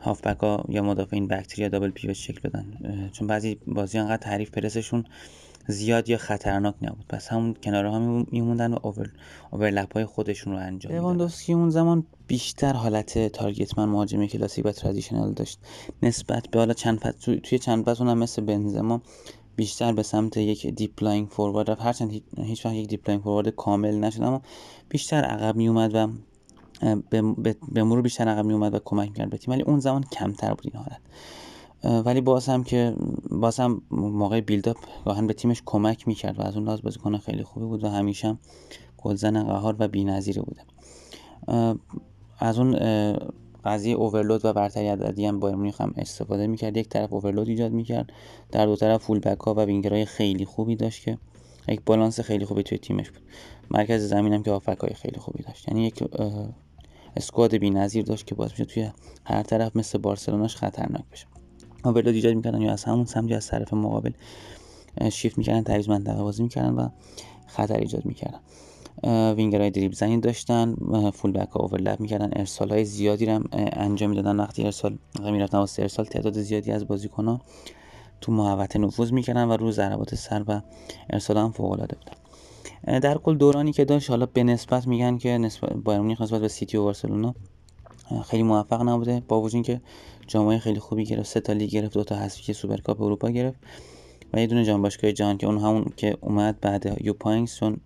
[0.00, 2.66] هافبک ها یا مدافعین back three یا double pivot شکل بدن.
[3.12, 5.04] چون بعضی بازی انقدر حریف پرسشون
[5.68, 7.04] زیاد یا خطرناک نبود.
[7.08, 7.98] پس همون کناره ها
[8.30, 9.12] میموندن و over
[9.50, 14.72] overlap های خودشون رو انجام لواندوفسکی اون زمان بیشتر حالت target man مهاجم کلاسیک و
[14.72, 15.58] traditional داشت.
[16.02, 19.02] نسبت به حالا چند فصل توی چند فصل اونم مثل بنزما
[19.56, 21.82] بیشتر به سمت یک deep lying forward رفت.
[21.82, 24.42] هرچند هیچ وقت یک deep lying forward کامل نشد اما
[24.88, 26.08] بیشتر عقب می اومد و
[27.72, 29.54] به مرور بیشتر عقب می اومد و کمک می‌کرد به تیم.
[29.54, 31.00] ولی اون زمان کمتر بود این حالت.
[32.04, 32.94] ولی باز هم که
[33.30, 37.44] باز هم موقع build-up گاهن به تیمش کمک می‌کرد و از اون لحاظ بازیکن خیلی
[37.44, 38.38] خوبی بود و همیشه
[38.98, 40.62] گلزن قهار و بی‌نظیره بوده.
[42.38, 42.76] از اون
[43.64, 46.76] قضیه اوورلود و برتری عددی هم بایر مونیخ هم استفاده می‌کرد.
[46.76, 48.12] یک طرف اوورلود ایجاد می‌کرد
[48.52, 51.18] در دو طرف فول بک ها و وینگرهای خیلی خوبی داشت که
[51.68, 53.22] یک بالانس خیلی خوبی توی تیمش بود.
[53.70, 55.68] مرکز زمین هم که آفک خیلی خوبی داشت.
[55.68, 56.04] یعنی یک
[57.16, 58.90] اسکواد بی‌نظیر داشت که باز میشه توی
[59.24, 61.26] هر طرف مثل بارسلوناش خطرناک بشه.
[61.86, 64.10] اوورلود ایجاد می‌کردن یا از همون سمت از طرف مقابل
[65.12, 66.88] شیفت می‌کردن تعویض منطقه بازی می‌کردن و
[67.46, 68.40] خطر ایجاد می‌کردن.
[69.04, 70.74] های دریبل زنی داشتن
[71.10, 72.30] full back ها overlap می‌کردن.
[72.36, 74.36] ارسال های زیادی رو انجام می‌دادن.
[74.36, 77.40] وقتی ارسال می‌رفتن واسه ارسال تعداد زیادی از بازیکن ها
[78.20, 80.60] تو محوطه نفوذ می‌کردن و رو ضربات سر و
[81.10, 82.16] ارسال هم فوق العاده بودن
[82.98, 86.48] در کل دورانی که داشت حالا به نسبت میگن که نسبت بایرن مونیخ نسبت به
[86.48, 87.34] سیتی و بارسلونا
[88.24, 89.80] خیلی موفق نبوده با وجود اینکه
[90.26, 93.58] جام‌های خیلی خوبی گرفت سه تا لیگ گرفت دو تا حذفی سوپرکاپ اروپا گرفت
[94.32, 97.76] و یه دونه جام باشگاه جهان که اون همون که اومد بعد یوپ هاینکس چون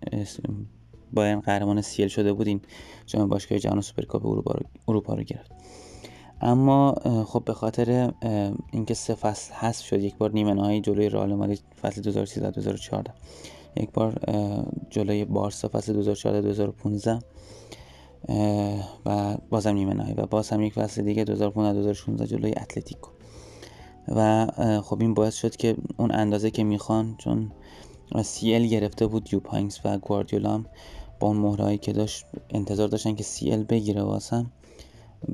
[1.13, 2.61] بایرن قهرمان CL شده بود این
[3.05, 5.51] جام باشگاه جهان و سوپرکاپ اروپا رو, اروپا رو گرفت.
[6.41, 6.95] اما
[7.27, 8.13] خب به خاطر
[8.71, 13.13] اینکه سه فصل حذف شد یک بار نیمه نهایی جلوی رئال مادرید فصل 2013 2014
[13.77, 14.19] یک بار
[14.89, 17.19] جلوی بارسا فصل 2014 2015
[19.05, 23.11] و بازم نیمه نهایی و باز هم یک فصل دیگه 2015 2016 جلوی اتلتیکو.
[24.07, 24.47] و
[24.81, 27.51] خب این باعث شد که اون اندازه که می‌خوان چون
[28.23, 30.63] سی ال گرفته بود یوپانگز و گواردیولا
[31.19, 34.51] با اون مهرهایی که داشت انتظار داشتن که سی ال بگیره واسم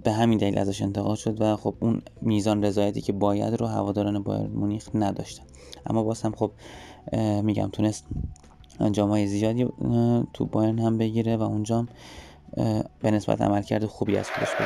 [0.04, 4.24] به همین دلیل ازش انتقاد شد و خب اون میزان رضایتی که باید رو هواداران
[4.24, 5.44] بایر مونیخ نداشتن.
[5.86, 6.52] اما باز هم خب
[7.44, 8.06] میگم تونست
[8.98, 9.66] های زیادی
[10.34, 11.88] تو بایرن هم بگیره و اونجا
[13.00, 14.66] به نسبت عملکرد خوبی از خودش به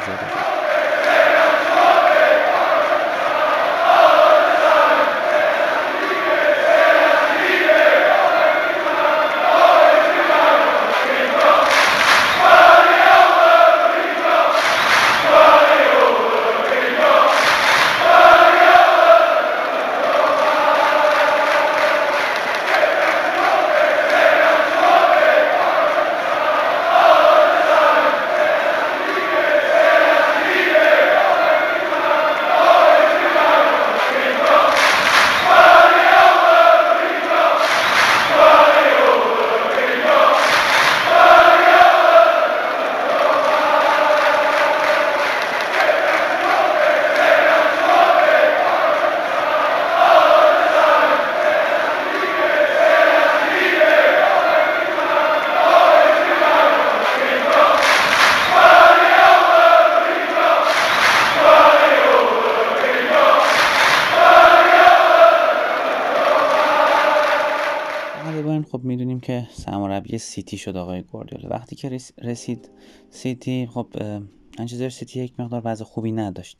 [70.22, 71.50] سیتی شد آقای گواردیولا.
[71.50, 72.70] وقتی که رسید
[73.10, 73.88] سیتی خب
[74.58, 76.58] منچستر سیتی یک مقدار وضع خوبی نداشت.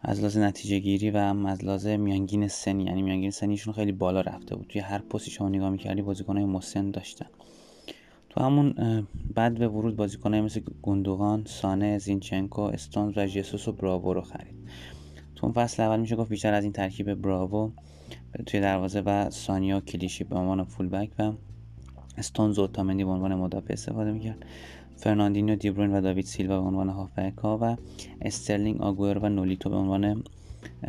[0.00, 4.20] از لحاظ نتیجه گیری و هم از لحاظ میانگین سنی یعنی میانگین سنیشون خیلی بالا
[4.20, 4.66] رفته بود.
[4.66, 7.26] توی هر پستی شما نگاه می‌کردی بازیکنهای مسن داشتن.
[8.28, 8.74] تو همون
[9.34, 14.54] بدو ورود بازیکنهای مثل گوندوغان، سانه، زینچنکو، استونز و جسوس و براوو رو خرید.
[15.34, 17.70] تو اون فصل اول میشه گفت بیشتر از این ترکیب براوو
[18.46, 21.32] توی دروازه و سانیا کلیشی به عنوان فولبک و
[22.18, 24.46] استونز و اوتامندی به عنوان مدافع استفاده می‌کرد.
[24.96, 27.76] فرناندینیو دیبروین و داوید سیلوا به عنوان هافبک ها و
[28.22, 30.24] استرلینگ آگوئر و نولیتو به عنوان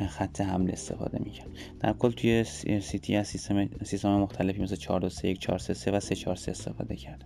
[0.10, 1.48] خط حمله استفاده می‌کرد.
[1.80, 2.44] در کل توی
[2.82, 6.16] سیتی از سیستم, سیستم مختلفی مثل 4 2 3 1 4 3 3 و 3
[6.16, 7.26] 4 3 استفاده کرد.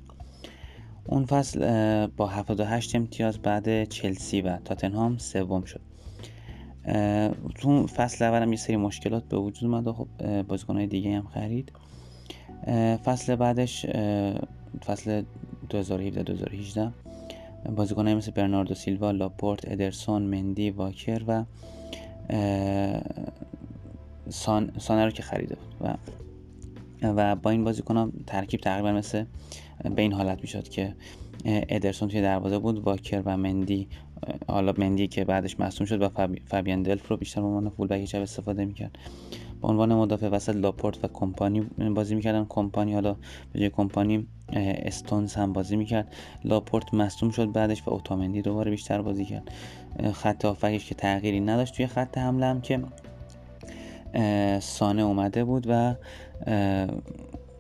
[1.05, 5.81] اون فصل با 78 امتیاز بعد چلسی و تاتنهام سوم شد.
[7.55, 10.07] تو فصل اول هم یه سری مشکلات به وجود اومد و خب
[10.41, 11.71] بازیکنهای دیگه هم خرید.
[13.05, 13.85] فصل بعدش
[14.85, 15.23] فصل
[15.69, 16.91] 2017 2018
[17.75, 21.43] بازیکنهای مثل برناردو سیلوا، لاپورت، ادرسون، مندی، واکر و
[24.29, 25.97] سان، سانه رو که خریده بود و
[27.03, 29.25] و با این بازیکن ها ترکیب تقریبا مثل
[29.95, 30.95] به این حالت می‌شد که
[31.45, 33.87] ادرسون توی دروازه بود واکر و مندی
[34.47, 36.10] حالا مندی که بعدش مصدوم شد و
[36.45, 38.97] فابیان دلف رو بیشتر به عنوان فول بک چپ استفاده می‌کرد.
[39.62, 41.62] به عنوان مدافع وسط لاپورت و کمپانی
[41.95, 42.45] بازی می‌کردن.
[42.49, 43.15] کمپانی حالا
[43.53, 46.13] به جای کمپانی استونز هم بازی می‌کرد.
[46.43, 49.51] لاپورت مصدوم شد بعدش و اوتامندی دوباره بیشتر بازی کرد.
[50.13, 52.84] خط هافبکش که تغییری نداشت توی خط حمله هم که
[54.60, 55.95] سانه اومده بود و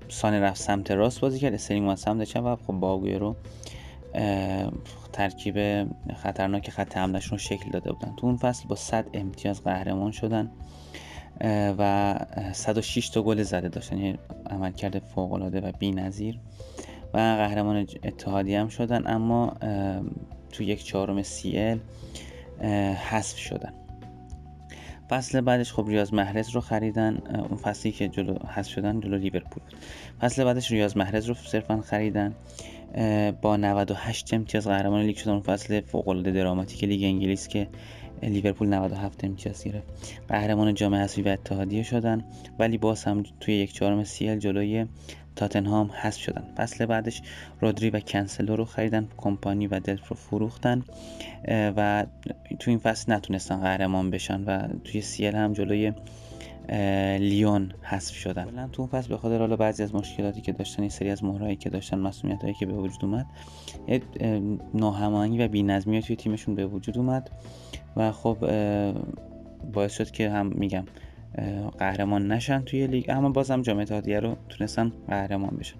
[0.09, 1.53] سانه رفت سمت راست بازی کرد.
[1.53, 3.35] استرلینگ اومد سمت چپ و خب با آگوئرو
[5.13, 8.15] ترکیب خطرناک خط حملهشون رو شکل داده بودن.
[8.15, 10.51] تو اون فصل با 100 امتیاز قهرمان شدن
[11.77, 12.15] و
[12.53, 13.97] 106 تا گل زده داشتن.
[13.97, 14.19] یعنی
[14.49, 16.39] عملکرد فوق العاده و بی‌نظیر.
[17.13, 19.53] و قهرمان اتحادیه هم شدن اما
[20.51, 21.79] تو یک چهارم سی ال
[22.93, 23.73] حذف شدن.
[25.09, 27.17] فصل بعدش خب ریاض محرز رو خریدن.
[27.49, 29.63] اون فصلی که جلو حذف شدن جلو لیورپول.
[30.19, 32.35] فصل بعدش ریاض محرز رو صرفا خریدن.
[33.41, 35.31] با 98 امتیاز قهرمان لیگ شدن.
[35.31, 37.67] اون فصل فوق العاده دراماتیک لیگ انگلیس که
[38.23, 39.87] لیورپول 97 امتیاز گرفت.
[40.27, 42.25] قهرمان جام حذفی و اتحادیه شدن
[42.59, 44.85] ولی باز هم توی یک چهارم CL جلوی
[45.35, 46.43] تاتنهام حذف شدن.
[46.57, 47.21] فصل بعدش
[47.61, 50.83] رودری و کنسلو رو خریدن کمپانی و دلف رو فروختن
[51.47, 52.05] و
[52.59, 55.93] توی این فصل نتونستن قهرمان بشن و توی CL هم جلوی
[57.19, 58.45] لیون حذف شدن.
[58.45, 61.23] کلا تو اون فصل به خاطر حالا بعضی از مشکلاتی که داشتن این سری از
[61.23, 63.25] مهرهایی که داشتن مسئولیت هایی که به وجود اومد
[64.73, 67.31] ناهماهنگی و بی‌نظمی توی تیمشون به وجود اومد
[67.95, 68.37] و خب
[69.73, 70.83] باعث شد که هم میگم
[71.77, 75.75] قهرمان نشن توی لیگ اما بازم جام اتحادیه رو تونستن قهرمان بشن.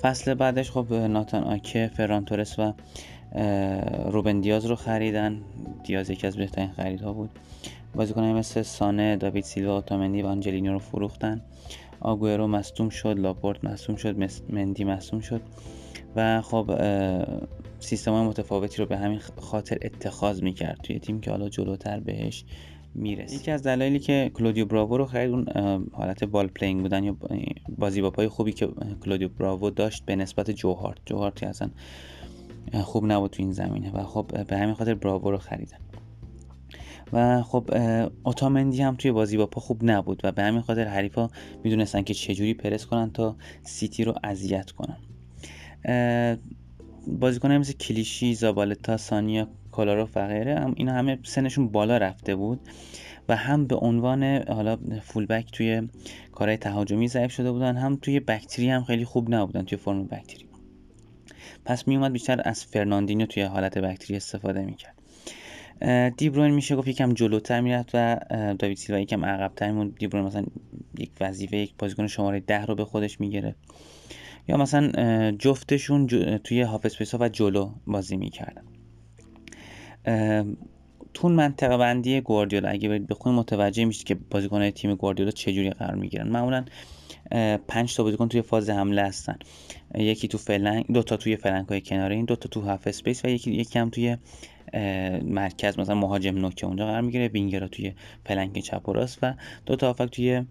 [0.00, 2.72] فصل بعدش خب ناتان آکه فرانتورس و
[4.10, 5.42] روبن دیاز رو خریدن.
[5.84, 7.30] دیاز یکی از بهترین خریدها بود.
[7.96, 11.42] بازیکنان مثل سانه داوید سیلوا اوتامندی و آنجلینو رو فروختن.
[12.00, 14.16] آگوئرو مصدوم شد لاپورت مصدوم شد
[14.50, 15.40] مندی مصدوم شد.
[16.16, 16.70] و خب
[17.78, 20.78] سیستم های متفاوتی رو به همین خاطر اتخاذ می‌کرد.
[20.82, 22.44] توی تیم که حالا جلوتر بهش
[22.94, 25.46] می‌رسیم یکی از دلایلی که کلودیو براوو رو خرید اون
[25.92, 27.16] حالت ball playing بودن یا
[27.78, 28.68] بازی با پای خوبی که
[29.04, 30.98] کلودیو براوو داشت به نسبت جو هارت.
[31.06, 31.70] جو هارت اصلا
[32.72, 35.78] خوب نبود تو این زمینه و خب به همین خاطر براوو رو خریدن.
[37.12, 37.70] و خب
[38.22, 41.28] اوتامندی هم توی بازی با پا خوب نبود و به همین خاطر حریفا
[41.64, 44.96] می‌دونستن که چجوری پرس کنن تا سیتی رو اذیت کنن.
[47.06, 52.60] بازیکن مثل کلیشی زابالتا سانیا کالاروف و غیره هم اینا همه سنشون بالا رفته بود
[53.28, 55.88] و هم به عنوان حالا فولبک توی
[56.32, 60.48] کارهای تهاجمی ضعیف شده بودن هم توی بکتری هم خیلی خوب نبودن توی فرم بکتری.
[61.64, 64.95] پس می اومد بیشتر از فرناندینو توی حالت بکتری استفاده می‌کرد.
[66.16, 68.20] دیبروین میشه گفت یکم جلوتر می‌رفت و
[68.58, 69.98] داوید سیلوا یکم عقبتر میموند.
[69.98, 70.44] دیبروین مثلا
[70.98, 73.54] یک وظیفه یک بازیکن شماره ده رو به خودش می‌گیره.
[74.48, 76.06] یا مثلا جفتشون
[76.38, 76.86] توی هاف
[77.20, 78.62] و جلو بازی می‌کردن.
[81.14, 85.94] تون منطقه بندی گواردیولا اگه برید بخونید متوجه میشید که بازیکنهای تیم گواردیولا چجوری قرار
[85.94, 86.28] می‌گیرن.
[86.28, 86.64] معمولا
[87.68, 89.38] پنج تا بازیکن توی فاز حمله هستن.
[89.94, 93.24] یکی تو flank دو تا توی flank های کناره این دو تا تو half space
[93.24, 94.16] و یکی یکی هم توی
[95.22, 97.92] مرکز مثلا مهاجم نوکه اونجا قرار می‌گیره وینگرا توی
[98.24, 99.34] flank چپ و راست و
[99.66, 100.42] دو تا هافبک توی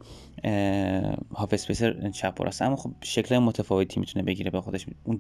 [1.36, 4.86] half space چپ و راست اما خب شکل متفاوتی می‌تونه بگیره به خودش.
[5.04, 5.17] اون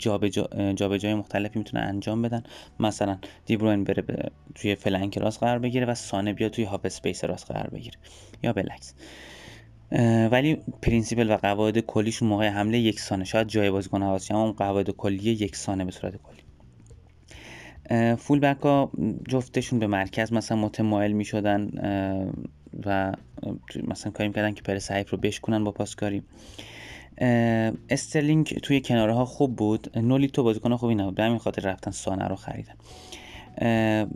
[0.75, 2.43] جابجایی مختلفی می‌تونه انجام بدن.
[2.79, 4.03] مثلا دیبروین بره
[4.55, 7.97] توی flank راست قرار بگیره و سانه بیا توی half space راست قرار بگیره.
[8.43, 8.93] یا بالعکس
[10.31, 14.89] ولی principle و قواعد کلیشون موقع حمله یکسانه شاید جای بازیکن حواسی اما اون قواعد
[14.89, 16.44] کلی یکسانه به صورت کلی.
[18.17, 18.91] فول بک ها
[19.27, 21.69] جفتشون به مرکز مثلا متمایل می شدن
[22.85, 23.13] و
[23.87, 26.23] مثلا کاری می‌کردن که پرس حریف رو بشکنن با پاسکاری.
[27.89, 29.97] استرلینگ توی کناره ها خوب بود.
[29.97, 31.15] نولیتو بازیکن خوبی نبود.
[31.15, 32.73] به همین خاطر رفتن سانه رو خریدن.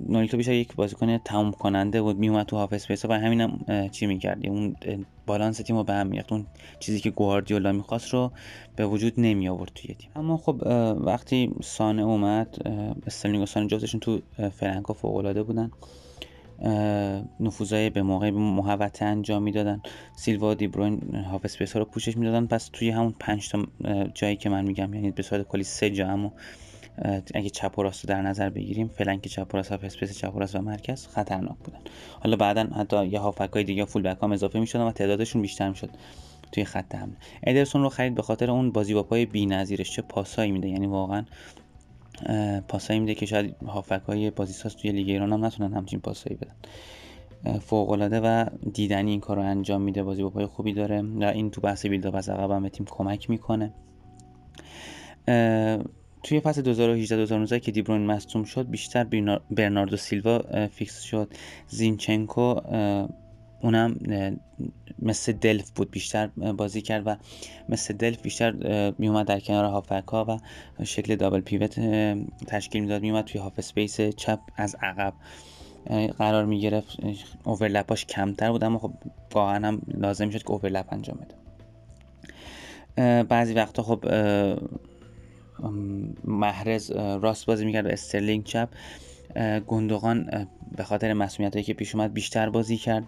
[0.10, 4.06] نولیتو بیشتر یک بازیکن تموم کننده بود میومد تو half space و همینم هم چی
[4.06, 4.75] می‌کرد؟ اون
[5.25, 6.32] بالانس تیم رو به هم میریخت.
[6.32, 6.45] اون
[6.80, 8.32] چیزی که گواردیولا می‌خواست رو
[8.75, 10.10] به وجود نمی آورد توی تیم.
[10.15, 10.62] اما خب
[11.02, 12.67] وقتی سانه اومد
[13.08, 14.21] استرلینگ و سانه جفتشون تو
[14.52, 15.71] flank فوق العاده بودن
[17.39, 19.82] نفوذای به موقع محوطه انجام می‌دادن.
[20.15, 22.45] سیلوا دی بروین half space ها رو پوشش می‌دادن.
[22.45, 23.65] پس توی همون پنج تا
[24.13, 26.34] جایی که من میگم یعنی به صورت کلی سه جا اما
[27.34, 30.56] اگه چپ و راست در نظر بگیریم flank چپ و راست space چپ و راست
[30.56, 31.80] و مرکز خطرناک بودن.
[32.20, 35.70] حالا بعدا حتی یه هافبک های دیگه فول بک هم اضافه می‌شدن و تعدادشون بیشتر
[35.70, 35.90] می‌شد
[36.52, 37.16] توی خط حمله.
[37.44, 39.92] ادرسون رو خرید به خاطر اون بازی با پای بی‌نظیرش.
[39.92, 41.26] چه پاسایی میده؟ یعنی واقعا
[42.68, 47.60] پاسایی میده که شاید هافبک های بازیساز توی لیگ ایران هم نتونن همچین پاسایی بدن.
[47.60, 50.04] فوق و دیدنی این کار رو انجام میده.
[50.04, 51.02] بازی با پای خوبی داره.
[51.02, 53.74] و این تو بحث build از عقب هم به تیم کمک می‌کنه.
[56.24, 59.04] توی فصل 2018 2019 که دیبروین مصدوم شد بیشتر
[59.52, 61.34] برناردو سیلوا فیکس شد.
[61.68, 62.42] زینچنکو
[63.62, 63.96] اونم
[65.02, 67.16] مثل دلف بود بیشتر بازی کرد و
[67.70, 68.52] مثل دلف بیشتر
[68.98, 70.40] میومد در کنار هافبک ها
[70.80, 71.80] و شکل double pivot
[72.48, 73.02] تشکیل می‌داد.
[73.02, 75.14] میومد توی half space چپ از عقب.
[76.18, 76.98] قرار می‌گرفت
[77.44, 78.94] overlap اش کمتر بود اما خب
[79.34, 81.36] واقعا هم لازم شد که overlap انجام بده.
[83.24, 84.06] بعضی وقتا خب
[86.24, 88.69] محرز راست بازی می‌کرد و استرلینگ چپ.
[89.68, 93.04] گوندوغان به خاطر مصدومیت که پیش اومد بیشتر بازی کرد.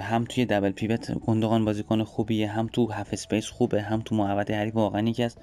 [0.00, 4.54] هم توی double pivot گوندوغان بازیکن خوبیه هم تو half space خوبه هم تو محوطه
[4.54, 5.36] حریف واقعا یکی از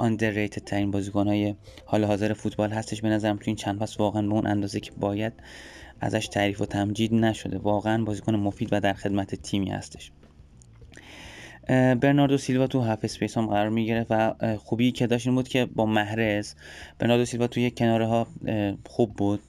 [0.00, 1.54] underrated ترین بازیکن های
[1.86, 3.02] حال حاضر فوتبال هستش.
[3.02, 5.32] به نظرم تو این چند فصل واقعا به اون اندازه که باید
[6.00, 7.58] ازش تعریف و تمجید نشده.
[7.58, 10.12] واقعا بازیکن مفید و در خدمت تیمی هستش.
[12.00, 15.66] برناردو سیلوا تو half space هم قرار می‌گیره و خوبی که داشت این بود که
[15.66, 16.54] با محرز
[16.98, 18.26] برناردو سیلوا توی کناره ها
[18.84, 19.40] خوب بود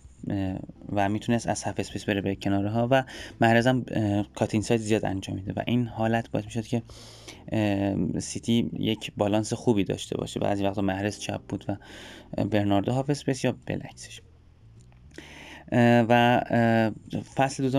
[0.92, 3.04] و می‌تونست از half space بره به کناره ها و
[3.42, 3.86] محرز هم
[4.36, 6.82] cut inside زیاد انجام میده و این حالت باعث می‌شد که
[8.20, 11.78] سیتی یک بالانس خوبی داشته باشه بعضی وقتا محرز چپ بود و
[12.44, 14.22] برناردو half space یا بالعکسش
[15.72, 16.42] و
[17.36, 17.70] فصل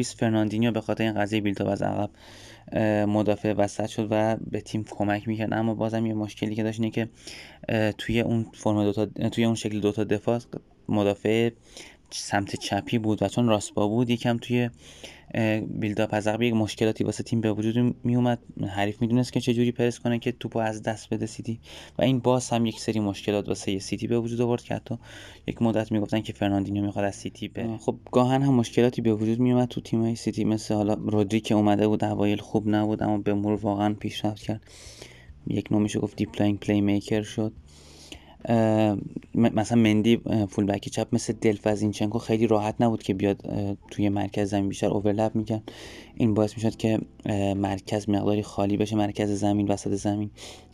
[0.00, 2.10] 2019-2020 فرناندینیو به خاطر این قضیه build up از عقب
[3.06, 5.54] مدافع وسط شد و به تیم کمک می‌کرد.
[5.54, 7.08] اما بازم یه مشکلی که داشت اینه که
[7.98, 10.40] توی اون فرم دوتا توی اون شکل دوتا دفاع
[10.88, 11.50] مدافع
[12.10, 14.70] سمت چپی بود و چون راست پا بود یکم توی
[15.68, 18.38] build up از یک مشکلاتی واسه تیم به وجود می اومد
[18.68, 21.60] حریف می‌دونست که چجوری پرس کنه که توپو از دست بده سیتی.
[21.98, 24.98] و این باز هم یک سری مشکلات واسه سیتی به وجود آورد که حتی
[25.46, 29.38] یک مدت می‌گفتن که فرناندینیو می‌خواد از سیتی به خب گاها هم مشکلاتی به وجود
[29.38, 30.44] می اومد تو تیم سیتی.
[30.44, 34.60] مثل حالا رودری که اومده بود اوایل خوب نبود اما به مرور واقعا پیشرفت کرد.
[35.46, 37.52] یک نوع میشه گفت deep playmaker شد.
[39.34, 43.42] مثلا مندی full back چپ مثل دلف زینچنکو خیلی راحت نبود که بیاد
[43.90, 45.72] توی مرکز زمین بیشتر overlap می‌کرد.
[46.14, 46.98] این باعث می‌شد که
[47.54, 50.30] مرکز مقداری خالی بشه مرکز زمین وسط زمین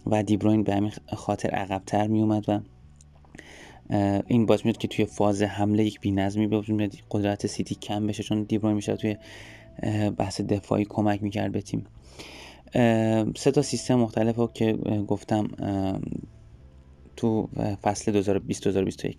[0.06, 2.60] و دیبروین به همین خاطر عقبتر میومد و
[4.26, 8.22] این باعث میاد که توی فاز حمله یک بی‌نظمی به وجود قدرت سیتی کم بشه
[8.22, 9.16] چون دیبروین میشه توی
[10.18, 11.86] بحث دفاعی کمک می‌کرد به تیم.
[13.36, 14.72] سه تا سیستم مختلف رو که
[15.08, 15.48] گفتم
[17.16, 17.48] تو
[17.82, 19.18] فصل 2020 2021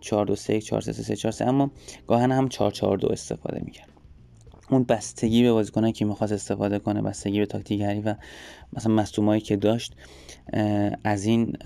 [0.00, 1.70] 4 2 3 4 3 3 4 3 اما
[2.06, 3.88] گاهن هم 4 4 2 استفاده می‌کرد.
[4.70, 8.14] اون بستگی به بازیکنایی که می‌خواست استفاده کنه بستگی به تاکتیکگری و
[8.72, 9.94] مثلا مصدومایی که داشت
[11.04, 11.56] از این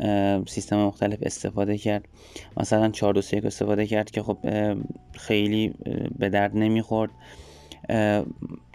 [0.49, 2.09] سیستم مختلف استفاده کرد.
[2.57, 4.39] مثلا 4 2 3 استفاده کرد که خب
[5.13, 5.75] خیلی
[6.19, 7.11] به درد نمی‌خورد.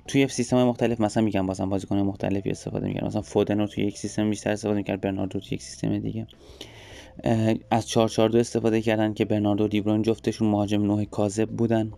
[0.08, 3.98] توی سیستم مختلف مثلا میگم بازم بازیکن مختلفی استفاده می‌کرد مثلا فودن رو توی یک
[3.98, 6.28] سیستم بیشتر استفاده می‌کرد برناردو توی یک سیستم دیگه.
[7.72, 11.92] از 442 استفاده کردن که برناردو دیبرون جفتشون مهاجم نوع کاذب بودن.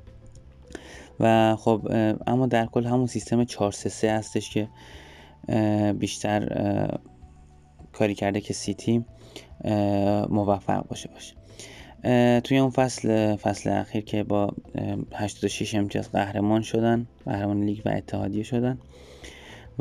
[1.19, 1.87] و خب
[2.27, 4.67] اما در کل همون سیستم 433 هستش که
[5.93, 6.97] بیشتر
[7.91, 9.05] کاری کرده که سیتی
[10.29, 11.38] موفق باشه باشه.
[12.43, 14.53] توی اون فصل فصل اخیر که با
[15.13, 18.79] 86 امتیاز قهرمان شدن قهرمان لیگ و اتحادیه شدن.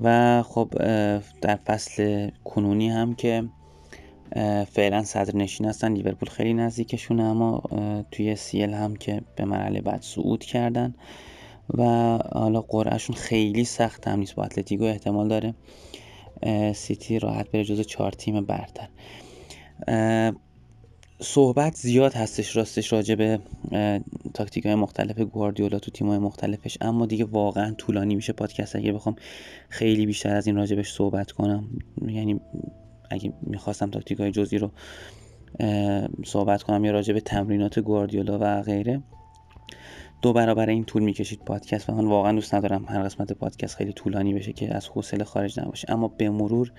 [0.03, 0.69] و خب
[1.41, 3.45] در فصل کنونی هم که
[4.73, 7.62] فعلا صدر نشین هستن لیورپول خیلی نزدیکشونه اما
[8.11, 10.95] توی CL هم که به مرحله بعد صعود کردن.
[11.75, 11.85] و
[12.33, 15.55] حالا قرعه‌شون خیلی سخت هم نیست با اتلتیکو احتمال داره
[16.73, 18.89] سیتی راحت بره جز چهار تیم برتر.
[21.21, 23.41] صحبت زیاد هستش راستش راجع به
[24.35, 26.79] تاکتیک های مختلف گواردیولا تو تیم های مختلفش.
[26.81, 28.77] اما دیگه واقعا طولانی میشه پادکست.
[28.77, 29.16] اگه بخوام
[29.69, 31.69] خیلی بیشتر از این راجع بهش صحبت کنم
[32.09, 32.41] یعنی
[33.11, 34.71] اگه می‌خواستم تاکتیک های جزئی رو
[36.25, 39.03] صحبت کنم یا راجع به تمرینات گواردیولا و غیره
[40.23, 43.93] دو برابر این طول می‌کشید پادکست و من واقعا دوست ندارم هر قسمت پادکست خیلی
[43.93, 45.93] طولانی بشه که از حوصله خارج نباشه.
[45.93, 46.73] اما به مرور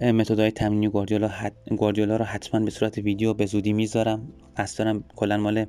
[0.00, 1.52] متدهای تمرینی گواردیولا حت...
[1.76, 4.28] گواردیولا رو حتما به صورت ویدیو به زودی می‌ذارم.
[4.78, 5.66] دارم کلا مال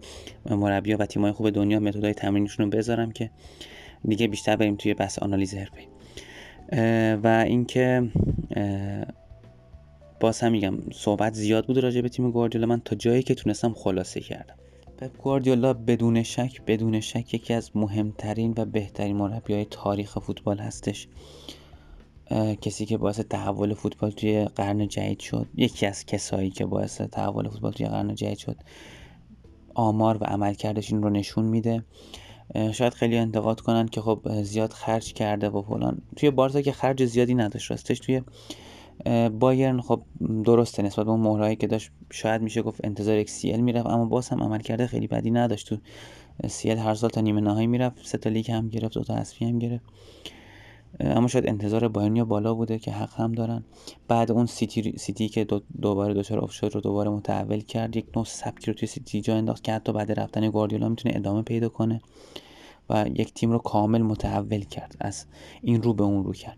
[0.49, 3.32] مربیا و تیمای خوب دنیا متدهای تمرینیشون رو بذارم که
[4.08, 5.88] دیگه بیشتر بریم توی بحث آنالیز حرفه‌ای.
[7.24, 8.10] و اینکه
[10.20, 12.68] باز هم میگم صحبت زیاد بود راجع به تیم گواردیولا.
[12.68, 14.55] من تا جایی که تونستم خلاصه کردم.
[14.97, 21.07] پپ گواردیولا بدون شک بدون شک یکی از مهمترین و بهترین مربیای تاریخ فوتبال هستش.
[22.61, 27.49] کسی که باعث تحول فوتبال توی قرن جدید شد یکی از کسایی که باعث تحول
[27.49, 28.57] فوتبال توی قرن جدید شد
[29.73, 31.85] آمار و عملکردش این رو نشون میده.
[32.71, 36.01] شاید خیلی انتقاد کنن که خب زیاد خرج کرده و فلان.
[36.15, 38.21] توی بارسا که خرج زیادی نداشت راستش توی
[39.39, 40.01] بایرن خب
[40.45, 44.05] درسته نسبت به اون مهره‌هایی که داشت شاید میشه گفت انتظار یک CL می‌رفت اما
[44.05, 45.69] باز هم عملکرد خیلی بدی نداشت.
[45.69, 45.77] تو
[46.47, 49.45] CL هر سال تا نیمه نهایی می‌رفت سه تا لیگ هم گرفت دو تا حذفی
[49.45, 49.85] هم گرفت.
[50.99, 53.63] اما شاید انتظار بایرنیا بالا بوده که حق هم دارن.
[54.07, 58.25] بعد اون سیتی, سیتی که دو دوباره دچار آف رو دوباره متحول کرد یک نوع
[58.25, 62.01] سبکی رو توی سیتی جا انداخت که حتی بعد رفتن گواردیولا می‌تونه ادامه پیدا کنه
[62.89, 65.25] و یک تیم رو کامل متحول کرد از
[65.61, 66.57] این رو به اون رو کرد.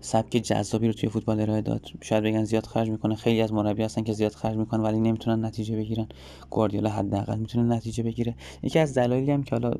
[0.00, 1.86] سبک جذابی رو توی فوتبال ارائه داد.
[2.00, 3.14] شاید بگن زیاد خرج می‌کنه.
[3.14, 6.08] خیلی از مربی هستن که زیاد خرج می‌کنن ولی نمی‌تونن نتیجه بگیرن.
[6.50, 8.34] گواردیولا حداقل می‌تونه نتیجه بگیره.
[8.62, 9.74] یکی از دلایلی هم که حالا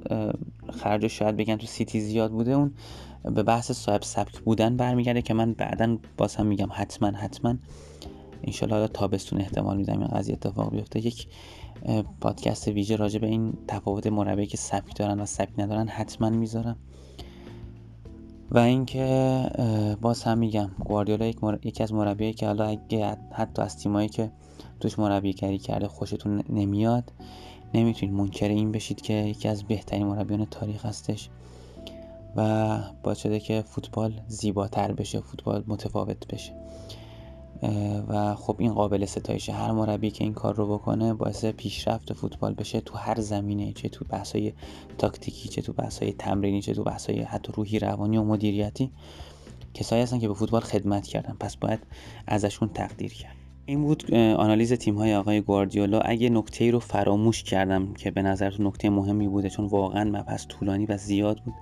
[0.72, 2.74] خرج شاید بگن تو سیتی زیاد بوده اون
[3.24, 7.54] به بحث صاحب سبک بودن برمیگرده که من بعدا باز هم میگم حتما حتما.
[8.44, 11.06] انشالله حالا تابستون احتمال میدم این قضیه اتفاق بیفته.
[11.06, 11.26] یک
[12.20, 16.76] پادکست ویژه راجع به این تفاوت مربی که سبک دارن و سبک ندارن حتما می‌ذارم.
[18.50, 19.50] و اینکه
[20.00, 21.58] باز هم میگم گواردیولا یک مر...
[21.64, 24.30] یکی از مربیایی که حالا اگه حتی از تیمایی که
[24.80, 27.12] توش مربیگری کرده خوشتون نمیاد
[27.74, 31.30] نمی‌تونید منکر این بشید که یکی از بهترین مربیان تاریخ هستش
[32.36, 36.52] و باعث شده که فوتبال زیباتر بشه فوتبال متفاوت بشه.
[38.08, 42.54] و خب این قابل ستایشه هر مربی که این کار رو بکنه باعث پیشرفت فوتبال
[42.54, 44.52] بشه تو هر زمینه چه تو بحثای
[44.98, 48.90] تاکتیکی چه تو بحثای تمرینی چه تو بحثای حتی روحی روانی و مدیریتی
[49.76, 51.36] کسایی هستن که به فوتبال خدمت کردن.
[51.40, 51.78] پس باید
[52.26, 53.36] ازشون تقدیر کرد.
[53.66, 56.00] این بود آنالیز تیم های آقای گواردیولا.
[56.00, 60.46] اگه نکته ای رو فراموش کردم که به نظرتون نکته مهمی بوده چون واقعا مبحث
[60.46, 61.54] طولانی و زیاد بود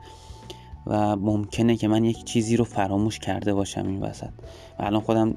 [0.87, 4.31] و ممکنه که من یک چیزی رو فراموش کرده باشم این وسط.
[4.79, 5.35] و الان خودم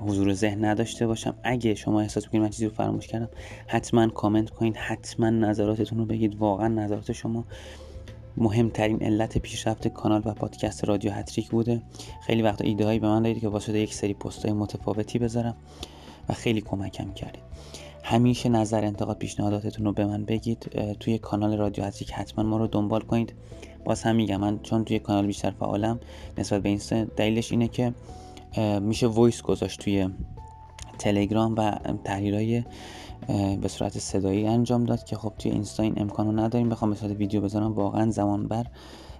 [0.00, 1.34] حضور ذهن نداشته باشم.
[1.42, 3.28] اگه شما احساس بکنید من چیزی رو فراموش کردم
[3.66, 6.36] حتما کامنت کنید حتما نظراتتون رو بگید.
[6.36, 7.44] واقعا نظرات شما
[8.36, 11.82] مهمترین علت پیشرفت کانال و پادکست رادیو هتریک بوده.
[12.26, 15.56] خیلی وقتا ایده هایی به من دادید که واسه یک سری پست های متفاوتی بذارم
[16.28, 17.42] و خیلی کمکم کردید.
[18.02, 20.58] همیشه نظر انتقاد پیشنهاداتتون رو به من بگید.
[21.00, 23.32] توی کانال رادیو هستی حتما ما رو دنبال کنید.
[23.84, 26.00] باز هم میگم من چون توی کانال بیشتر فعالم
[26.38, 27.94] نسبت به اینستا دلیلش اینه که
[28.80, 30.08] میشه voice گذاشت توی
[30.98, 32.64] تلگرام و تحلیلای
[33.60, 36.68] به صورت صدایی انجام داد که خب توی اینستا این امکان رو نداریم.
[36.68, 38.66] بخوام به صورت ویدیو بذارم واقعا زمان بر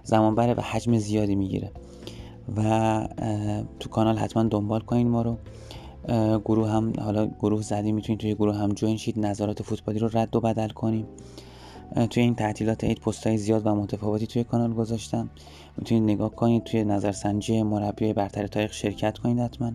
[0.03, 1.71] زمان بره و حجم زیادی می‌گیره.
[2.57, 3.07] و
[3.79, 5.37] تو کانال حتما دنبال کنین ما رو.
[6.45, 10.35] گروه هم حالا گروه زدیم می‌تونید توی گروه هم join شید نظرات فوتبالی رو رد
[10.35, 11.05] و بدل کنیم
[12.09, 15.29] توی این تعطیلات عید پستای زیاد و متفاوتی توی کانال گذاشتم.
[15.77, 19.71] می‌تونید نگاه کنید توی نظرسنجی مربی برتر تاریخ شرکت کنید حتما.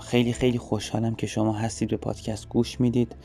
[0.00, 3.16] خیلی خیلی خوشحالم که شما هستید به پادکست گوش می‌دید.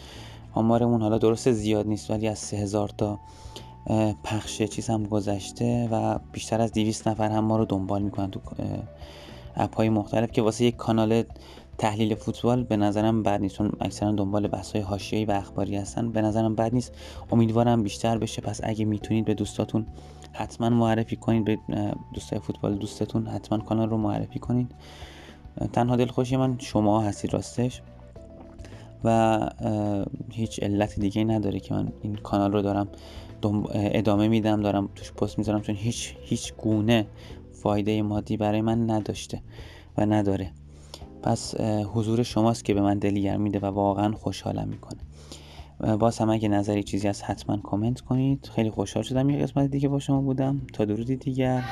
[0.53, 3.19] آمارمون حالا درست زیاد نیست ولی از سه هزار تا
[4.23, 8.39] پخش چیز هم گذشته و بیشتر از 200 نفر هم ما رو دنبال می‌کنن تو
[9.55, 11.23] اپ های مختلف که واسه یک کانال
[11.77, 16.11] تحلیل فوتبال به نظرم بد نیست چون اکثرا دنبال بحث های حاشیه‌ای و اخباری هستن.
[16.11, 16.93] به نظرم بد نیست.
[17.31, 18.41] امیدوارم بیشتر بشه.
[18.41, 19.85] پس اگه می‌تونید به دوستاتون
[20.33, 21.57] حتما معرفی کنید به
[22.13, 24.71] دوستای فوتبال دوستتون حتما کانال رو معرفی کنید.
[25.73, 27.81] تنها دلخوشی من شما هستید راستش.
[29.03, 29.49] و
[30.31, 32.87] هیچ علت دیگه نداره که من این کانال رو دارم
[33.73, 37.07] ادامه میدم دارم توش پست می‌ذارم چون هیچ هیچ گونه
[37.51, 39.41] فایده مادی برای من نداشته
[39.97, 40.51] و نداره.
[41.25, 41.55] پس
[41.93, 44.99] حضور شماست که به من دلگرم میده و واقعا خوشحالم می‌کنه.
[45.97, 48.49] باز هم اگه نظری چیزی هست حتما کامنت کنید.
[48.55, 50.61] خیلی خوشحال شدم یه قسمت دیگه با شما بودم.
[50.73, 51.63] تا درودی دیگر.